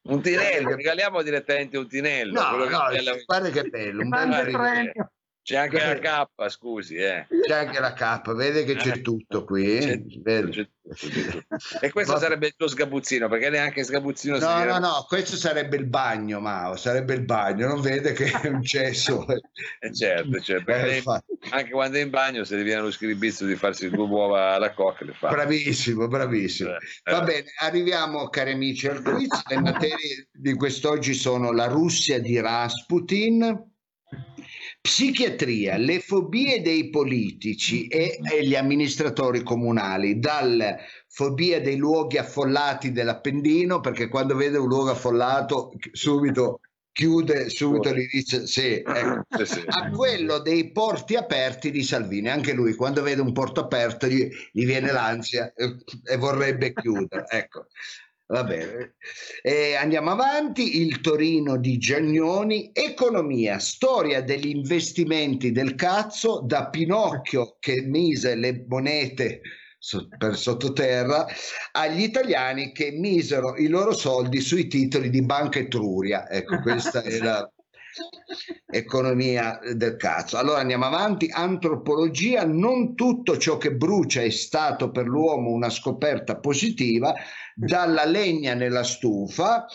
un 0.08 0.21
tinello, 0.21 0.76
regaliamo 0.76 1.21
direttamente 1.21 1.78
un 1.78 1.88
tinello. 1.88 2.41
No, 2.41 2.58
no, 2.58 2.67
guarda 3.26 3.50
che 3.50 3.63
bello, 3.69 4.02
un 4.02 4.10
bel 4.10 4.52
premio. 4.52 5.12
C'è 5.47 5.55
anche 5.55 5.77
la 5.77 5.97
K, 5.97 6.49
scusi. 6.49 6.95
Eh. 6.95 7.25
C'è 7.47 7.53
anche 7.53 7.79
la 7.79 7.93
K, 7.93 8.33
vede 8.33 8.65
che 8.65 8.75
c'è 8.75 8.97
eh. 8.97 9.01
tutto 9.01 9.45
qui. 9.45 9.79
C'è, 9.79 10.05
c'è 10.49 10.67
tutto, 10.67 11.45
e 11.79 11.89
questo 11.89 12.13
Ma... 12.13 12.19
sarebbe 12.19 12.47
il 12.47 12.55
tuo 12.57 12.67
sgabuzzino, 12.67 13.29
perché 13.29 13.49
neanche 13.49 13.86
sgabuzzino 13.86 14.39
No, 14.39 14.65
no, 14.65 14.77
no, 14.77 15.05
questo 15.07 15.38
sarebbe 15.38 15.77
il 15.77 15.86
bagno, 15.86 16.41
Mao, 16.41 16.75
sarebbe 16.75 17.13
il 17.13 17.23
bagno, 17.23 17.65
non 17.65 17.79
vede 17.79 18.12
che 18.12 18.25
è 18.25 18.47
un 18.49 18.62
cesso. 18.62 19.25
eh 19.79 19.93
certo, 19.93 20.38
certo. 20.41 20.69
Eh, 20.69 21.01
anche 21.51 21.71
quando 21.71 21.97
è 21.97 22.01
in 22.01 22.10
bagno, 22.10 22.43
se 22.43 22.62
viene 22.62 22.81
lo 22.81 22.91
scribizzo 22.91 23.45
di 23.45 23.55
farsi 23.55 23.89
due 23.89 24.05
uova 24.05 24.55
alla 24.55 24.73
cocca, 24.73 25.05
le 25.05 25.13
fa. 25.13 25.29
Bravissimo, 25.29 26.10
bravissimo. 26.10 26.71
Eh, 26.71 27.12
Va 27.12 27.21
bene, 27.21 27.45
arriviamo, 27.62 28.27
cari 28.27 28.51
amici, 28.51 28.89
al 28.89 29.01
quiz. 29.01 29.43
Le 29.47 29.62
materie 29.62 30.27
di 30.29 30.53
quest'oggi 30.55 31.13
sono 31.13 31.53
la 31.53 31.67
Russia 31.67 32.19
di 32.19 32.38
Rasputin 32.38 33.75
Psichiatria, 34.79 35.77
le 35.77 35.99
fobie 35.99 36.61
dei 36.61 36.89
politici 36.89 37.87
e, 37.87 38.19
e 38.21 38.45
gli 38.45 38.55
amministratori 38.55 39.43
comunali, 39.43 40.17
dalla 40.17 40.77
fobia 41.07 41.59
dei 41.61 41.75
luoghi 41.75 42.17
affollati 42.17 42.91
dell'Appendino, 42.91 43.79
perché 43.79 44.07
quando 44.07 44.35
vede 44.35 44.57
un 44.57 44.67
luogo 44.67 44.91
affollato 44.91 45.71
subito 45.91 46.61
chiude 46.97 47.49
subito 47.51 47.93
sì, 48.47 48.81
ecco. 48.83 49.23
sì, 49.37 49.45
sì. 49.45 49.63
a 49.67 49.91
quello 49.91 50.39
dei 50.39 50.71
porti 50.71 51.15
aperti 51.15 51.69
di 51.69 51.83
Salvini 51.83 52.27
anche 52.27 52.53
lui 52.53 52.73
quando 52.73 53.03
vede 53.03 53.21
un 53.21 53.33
porto 53.33 53.59
aperto 53.59 54.07
gli, 54.07 54.27
gli 54.51 54.65
viene 54.65 54.91
l'ansia 54.91 55.53
e, 55.53 55.75
e 56.03 56.17
vorrebbe 56.17 56.73
chiudere 56.73 57.25
ecco 57.29 57.67
Va 58.29 58.43
bene. 58.43 58.95
Eh, 59.41 59.75
andiamo 59.75 60.11
avanti. 60.11 60.81
Il 60.81 60.99
Torino 60.99 61.57
di 61.57 61.77
Giagnoni. 61.77 62.71
Economia, 62.73 63.57
storia 63.57 64.21
degli 64.21 64.47
investimenti 64.47 65.51
del 65.51 65.75
cazzo 65.75 66.41
da 66.45 66.67
Pinocchio 66.67 67.55
che 67.59 67.81
mise 67.83 68.35
le 68.35 68.65
monete 68.67 69.41
per 70.17 70.35
sottoterra 70.35 71.25
agli 71.71 72.01
italiani 72.01 72.73
che 72.73 72.91
misero 72.91 73.55
i 73.55 73.67
loro 73.67 73.93
soldi 73.93 74.41
sui 74.41 74.67
titoli 74.67 75.09
di 75.09 75.23
Banca 75.23 75.59
Etruria. 75.59 76.29
Ecco, 76.29 76.59
questa 76.59 77.01
la 77.23 77.49
economia 78.65 79.60
del 79.73 79.95
cazzo. 79.95 80.38
Allora 80.38 80.60
andiamo 80.60 80.86
avanti. 80.86 81.29
Antropologia, 81.31 82.45
non 82.45 82.95
tutto 82.95 83.38
ciò 83.38 83.57
che 83.57 83.73
brucia 83.73 84.21
è 84.21 84.29
stato 84.29 84.91
per 84.91 85.05
l'uomo 85.05 85.51
una 85.51 85.69
scoperta 85.69 86.38
positiva, 86.38 87.13
dalla 87.55 88.05
legna 88.05 88.53
nella 88.53 88.83
stufa 88.83 89.65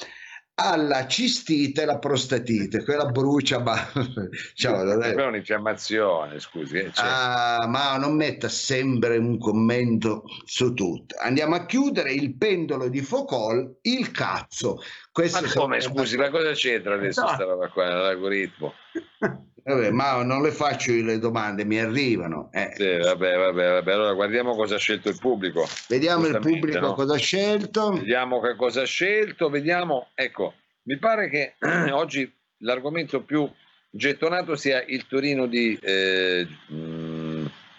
alla 0.55 1.07
cistite 1.07 1.83
e 1.83 1.85
la 1.87 1.99
prostatite, 1.99 2.85
quella 2.85 3.07
brucia, 3.07 3.59
ma 3.61 3.75
cioè, 4.55 4.81
è 4.83 5.25
un'infiammazione, 5.25 6.39
scusi. 6.39 6.77
Eh, 6.77 6.93
cioè. 6.93 7.07
ah, 7.07 7.67
ma 7.67 7.97
non 7.97 8.17
metta 8.17 8.49
sempre 8.49 9.17
un 9.17 9.39
commento 9.39 10.25
su 10.45 10.75
tutto. 10.75 11.17
Andiamo 11.19 11.55
a 11.55 11.65
chiudere 11.65 12.13
il 12.13 12.37
pendolo 12.37 12.89
di 12.89 13.01
Foucault, 13.01 13.79
il 13.83 14.11
cazzo. 14.11 14.79
Questo 15.13 15.43
ma 15.43 15.53
come, 15.53 15.81
scusi, 15.81 16.17
ma 16.17 16.31
cosa 16.31 16.53
c'entra 16.53 16.95
adesso 16.95 17.21
no. 17.21 17.29
sta 17.29 17.45
roba 17.45 17.69
qua, 17.69 17.85
l'algoritmo? 17.85 18.73
Vabbè, 19.65 19.91
ma 19.91 20.21
non 20.25 20.43
le 20.43 20.51
faccio 20.51 20.91
io 20.91 21.05
le 21.05 21.19
domande, 21.21 21.65
mi 21.65 21.79
arrivano. 21.79 22.51
eh. 22.53 22.73
Sì, 22.75 22.97
vabbè, 22.97 23.37
vabbè, 23.37 23.71
vabbè. 23.75 23.93
Allora 23.93 24.13
guardiamo 24.13 24.57
cosa 24.57 24.75
ha 24.75 24.79
scelto 24.79 25.09
il 25.09 25.19
pubblico. 25.21 25.69
Vediamo 25.89 26.27
il 26.27 26.39
pubblico 26.41 26.81
no? 26.81 26.95
cosa 26.95 27.15
ha 27.15 27.19
scelto. 27.19 27.93
Vediamo 27.93 28.41
che 28.41 28.57
cosa 28.57 28.83
ha 28.83 28.87
scelto, 28.87 29.51
vediamo. 29.51 30.09
Ecco, 30.15 30.55
mi 30.85 30.99
pare 30.99 31.29
che 31.29 31.55
oggi 31.93 32.29
l'argomento 32.59 33.23
più 33.23 33.49
gettonato 33.89 34.57
sia 34.57 34.83
il 34.85 35.07
Torino 35.07 35.47
di 35.47 35.79
eh, 35.81 36.45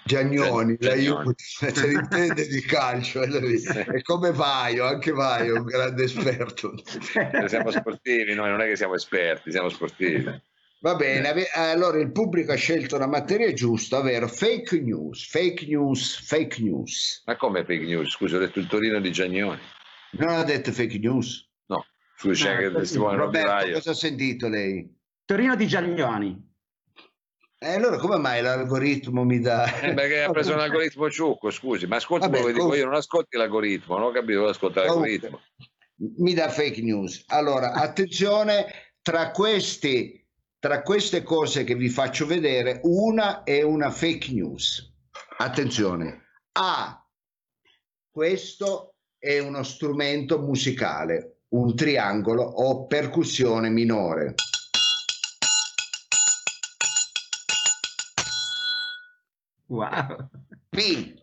Giagnoni, 0.05 0.75
l'aiuto, 0.79 1.33
se 1.37 1.91
intende 1.91 2.45
di 2.47 2.61
calcio, 2.61 3.21
è. 3.21 3.29
È 3.29 4.01
come 4.01 4.31
Vaio, 4.31 4.85
anche 4.85 5.11
Vaio 5.11 5.55
è 5.55 5.59
un 5.59 5.65
grande 5.65 6.03
esperto. 6.03 6.73
eh, 7.13 7.47
siamo 7.47 7.71
sportivi, 7.71 8.33
noi 8.33 8.49
non 8.49 8.61
è 8.61 8.67
che 8.67 8.75
siamo 8.75 8.95
esperti, 8.95 9.51
siamo 9.51 9.69
sportivi. 9.69 10.41
Va 10.81 10.95
bene, 10.95 11.45
allora 11.53 11.97
il 11.97 12.11
pubblico 12.11 12.51
ha 12.51 12.55
scelto 12.55 12.97
una 12.97 13.07
materia 13.07 13.53
giusta, 13.53 13.99
ovvero 13.99 14.27
fake 14.27 14.81
news, 14.81 15.25
fake 15.29 15.65
news, 15.65 16.19
fake 16.27 16.61
news. 16.61 17.23
Ma 17.25 17.37
come 17.37 17.63
fake 17.63 17.85
news? 17.85 18.11
Scusa, 18.11 18.35
ho 18.35 18.39
detto 18.39 18.59
il 18.59 18.67
Torino 18.67 18.99
di 18.99 19.09
Giagnoni. 19.09 19.61
Non 20.11 20.27
ha 20.27 20.43
detto 20.43 20.73
fake 20.73 20.97
news? 20.99 21.49
No, 21.67 21.85
scusa, 22.17 22.43
c'è 22.43 22.49
No, 22.49 22.55
anche 22.55 22.65
il 22.65 22.75
testimone 22.75 23.15
Roberto, 23.15 23.71
cosa 23.71 23.91
ha 23.91 23.95
sentito 23.95 24.49
lei? 24.49 24.93
Torino 25.23 25.55
di 25.55 25.67
Giaglioni. 25.67 26.52
E 27.63 27.75
allora 27.75 27.97
come 27.97 28.17
mai 28.17 28.41
l'algoritmo 28.41 29.23
mi 29.23 29.39
dà... 29.39 29.63
Eh, 29.79 29.93
perché 29.93 30.23
ha 30.23 30.31
preso 30.31 30.51
un 30.51 30.59
algoritmo 30.59 31.09
ciucco, 31.09 31.49
scusi, 31.49 31.87
ma 31.87 31.95
ascolti 31.95 32.27
Vabbè, 32.27 32.41
quello 32.41 32.57
dico 32.57 32.75
io, 32.75 32.85
non 32.85 32.95
ascolti 32.95 33.37
l'algoritmo, 33.37 33.97
non 33.97 34.07
ho 34.07 34.11
capito 34.11 34.39
dove 34.39 34.49
ascolta 34.49 34.83
l'algoritmo. 34.83 35.39
mi 36.17 36.33
dà 36.33 36.49
fake 36.49 36.81
news. 36.81 37.23
Allora, 37.27 37.71
attenzione, 37.79 38.65
tra, 39.01 39.31
questi, 39.31 40.27
tra 40.59 40.81
queste 40.81 41.23
cose 41.23 41.63
che 41.63 41.75
vi 41.75 41.87
faccio 41.87 42.25
vedere, 42.25 42.81
una 42.83 43.43
è 43.43 43.61
una 43.61 43.89
fake 43.91 44.33
news. 44.33 44.91
Attenzione. 45.37 46.21
A. 46.59 47.01
Questo 48.11 48.95
è 49.17 49.39
uno 49.39 49.63
strumento 49.63 50.37
musicale, 50.39 51.37
un 51.53 51.73
triangolo 51.75 52.43
o 52.43 52.87
percussione 52.87 53.69
minore. 53.69 54.35
Wow. 59.73 60.29
B. 60.69 61.19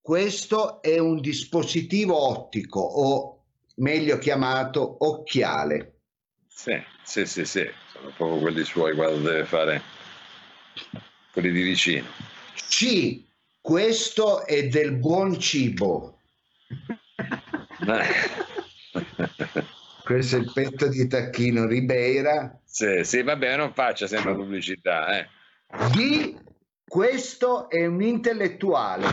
Questo 0.00 0.80
è 0.80 0.96
un 0.98 1.20
dispositivo 1.20 2.16
ottico 2.16 2.80
o 2.80 3.44
meglio 3.76 4.16
chiamato 4.16 5.04
occhiale. 5.04 5.98
Sì, 6.48 6.82
sì, 7.02 7.26
sì, 7.26 7.44
sì, 7.44 7.70
sono 7.92 8.12
proprio 8.16 8.40
quelli 8.40 8.64
suoi 8.64 8.94
quando 8.94 9.28
deve 9.28 9.44
fare 9.44 9.82
quelli 11.32 11.52
di 11.52 11.62
vicino. 11.62 12.08
C. 12.54 13.24
Questo 13.60 14.46
è 14.46 14.66
del 14.68 14.92
buon 14.92 15.38
cibo. 15.38 16.18
Questo 20.02 20.36
è 20.36 20.38
il 20.38 20.50
petto 20.52 20.88
di 20.88 21.06
Tacchino 21.06 21.66
Ribeira. 21.66 22.58
sì, 22.64 23.04
sì, 23.04 23.22
vabbè, 23.22 23.56
non 23.56 23.74
faccia 23.74 24.06
sempre 24.06 24.34
pubblicità, 24.34 25.18
eh. 25.18 25.28
D. 25.92 26.48
Questo 26.90 27.70
è 27.70 27.86
un 27.86 28.02
intellettuale. 28.02 29.06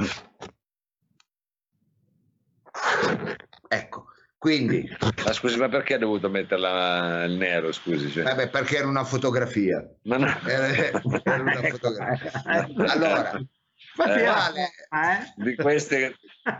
Ecco, 3.67 4.05
quindi, 4.35 4.83
Ma 5.23 5.31
scusi, 5.31 5.59
ma 5.59 5.69
perché 5.69 5.93
ha 5.93 5.97
dovuto 5.99 6.27
metterla 6.27 7.25
il 7.25 7.33
nero, 7.33 7.71
scusi? 7.71 8.09
cioè? 8.09 8.23
vabbè, 8.23 8.49
perché 8.49 8.77
era 8.77 8.87
una 8.87 9.03
fotografia. 9.03 9.87
Ma 10.05 10.17
no. 10.17 10.25
Era, 10.47 10.67
era 10.75 11.01
una 11.43 11.61
fotografia. 11.69 12.31
Allora, 12.45 13.31
Eh. 13.37 13.45
quale- 13.93 14.71
eh? 14.89 15.33
di 15.35 15.55
queste 15.55 16.15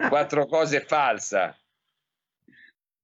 quattro 0.09 0.45
cose 0.45 0.84
è 0.84 0.86
falsa. 0.86 1.57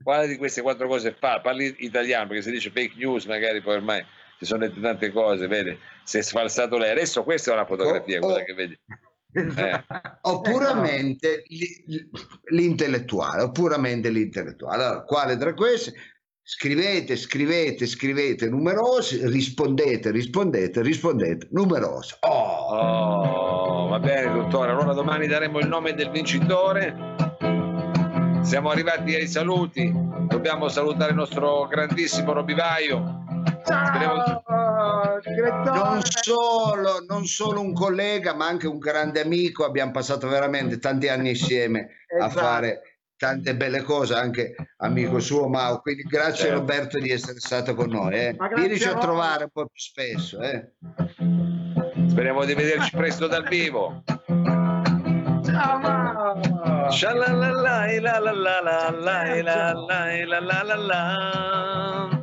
Quale 0.04 0.28
di 0.28 0.38
queste 0.38 0.62
quattro 0.62 0.88
cose 0.88 1.10
è 1.10 1.16
falsa? 1.16 1.42
Parli 1.42 1.78
italiano, 1.80 2.28
perché 2.28 2.44
se 2.44 2.52
dice 2.52 2.70
fake 2.70 2.94
news 2.98 3.26
magari 3.26 3.60
poi 3.64 3.78
ormai 3.78 4.06
ci 4.40 4.46
sono 4.46 4.60
dette 4.68 4.80
tante 4.82 5.12
cose, 5.12 5.48
vedi? 5.48 5.78
Si 6.04 6.18
è 6.18 6.22
sfalsato 6.22 6.78
lei. 6.78 6.92
Adesso 6.92 7.24
questa 7.24 7.52
è 7.52 7.54
una 7.54 7.66
fotografia, 7.66 8.20
Oh, 8.20 8.32
oh. 8.34 8.44
che 8.44 8.54
vedi. 8.54 8.80
o 10.22 10.42
puramente 10.42 11.44
li- 11.48 12.10
l'intellettuale, 12.52 13.44
o 13.44 13.52
puramente 13.52 14.10
l'intellettuale. 14.10 14.84
Allora, 14.84 15.02
quale 15.04 15.38
tra 15.38 15.54
queste? 15.54 15.94
Scrivete, 16.46 17.16
scrivete, 17.16 17.86
scrivete 17.88 18.50
numerosi, 18.50 19.26
rispondete, 19.28 20.12
rispondete, 20.12 20.82
rispondete 20.82 21.48
numerosi. 21.52 22.16
Oh, 22.20 22.52
Oh, 22.76 23.88
va 23.88 24.00
bene, 24.00 24.34
dottore. 24.34 24.72
Allora 24.72 24.94
domani 24.94 25.26
daremo 25.28 25.60
il 25.60 25.68
nome 25.68 25.94
del 25.94 26.10
vincitore. 26.10 26.94
Siamo 28.42 28.70
arrivati 28.70 29.16
ai 29.16 29.28
saluti. 29.28 29.90
Dobbiamo 30.28 30.68
salutare 30.68 31.12
il 31.12 31.18
nostro 31.18 31.66
grandissimo 31.68 32.34
Robivaio. 32.34 33.22
Non 35.66 36.02
solo, 36.04 37.06
non 37.08 37.26
solo 37.26 37.62
un 37.62 37.74
collega, 37.74 38.34
ma 38.34 38.48
anche 38.48 38.68
un 38.68 38.78
grande 38.78 39.22
amico. 39.22 39.64
Abbiamo 39.66 39.92
passato 39.92 40.28
veramente 40.28 40.80
tanti 40.80 41.08
anni 41.08 41.30
insieme 41.30 41.90
a 42.20 42.26
Esatto. 42.28 42.40
fare 42.40 42.82
tante 43.16 43.56
belle 43.56 43.84
cose, 43.84 44.16
anche 44.16 44.54
amico 44.78 45.20
suo 45.20 45.48
Mao. 45.48 45.80
Quindi 45.80 46.04
grazie 46.04 46.46
Certo. 46.48 46.60
Roberto 46.60 47.00
di 47.00 47.10
essere 47.10 47.40
stato 47.40 47.74
con 47.74 47.90
noi. 47.90 48.14
Eh. 48.16 48.36
Vienici 48.56 48.88
a 48.88 48.98
trovare 48.98 49.44
un 49.46 49.50
po' 49.52 49.66
più 49.68 49.80
spesso. 49.80 50.42
Eh. 50.42 50.72
Speriamo 52.10 52.44
di 52.44 52.54
vederci 52.54 52.92
presto 52.96 53.28
dal 53.28 53.48
vivo. 53.48 54.04
Ciao, 55.46 55.78
Mao. 55.80 56.92
Shalalala, 56.92 57.86
la 58.00 58.20
la 58.20 58.20
la 58.20 58.32
la 58.32 58.62
la 58.62 58.92
la 58.92 59.42
la 59.42 59.74
la 59.74 60.40
la 60.40 60.64
la 60.64 60.76
la. 60.76 62.23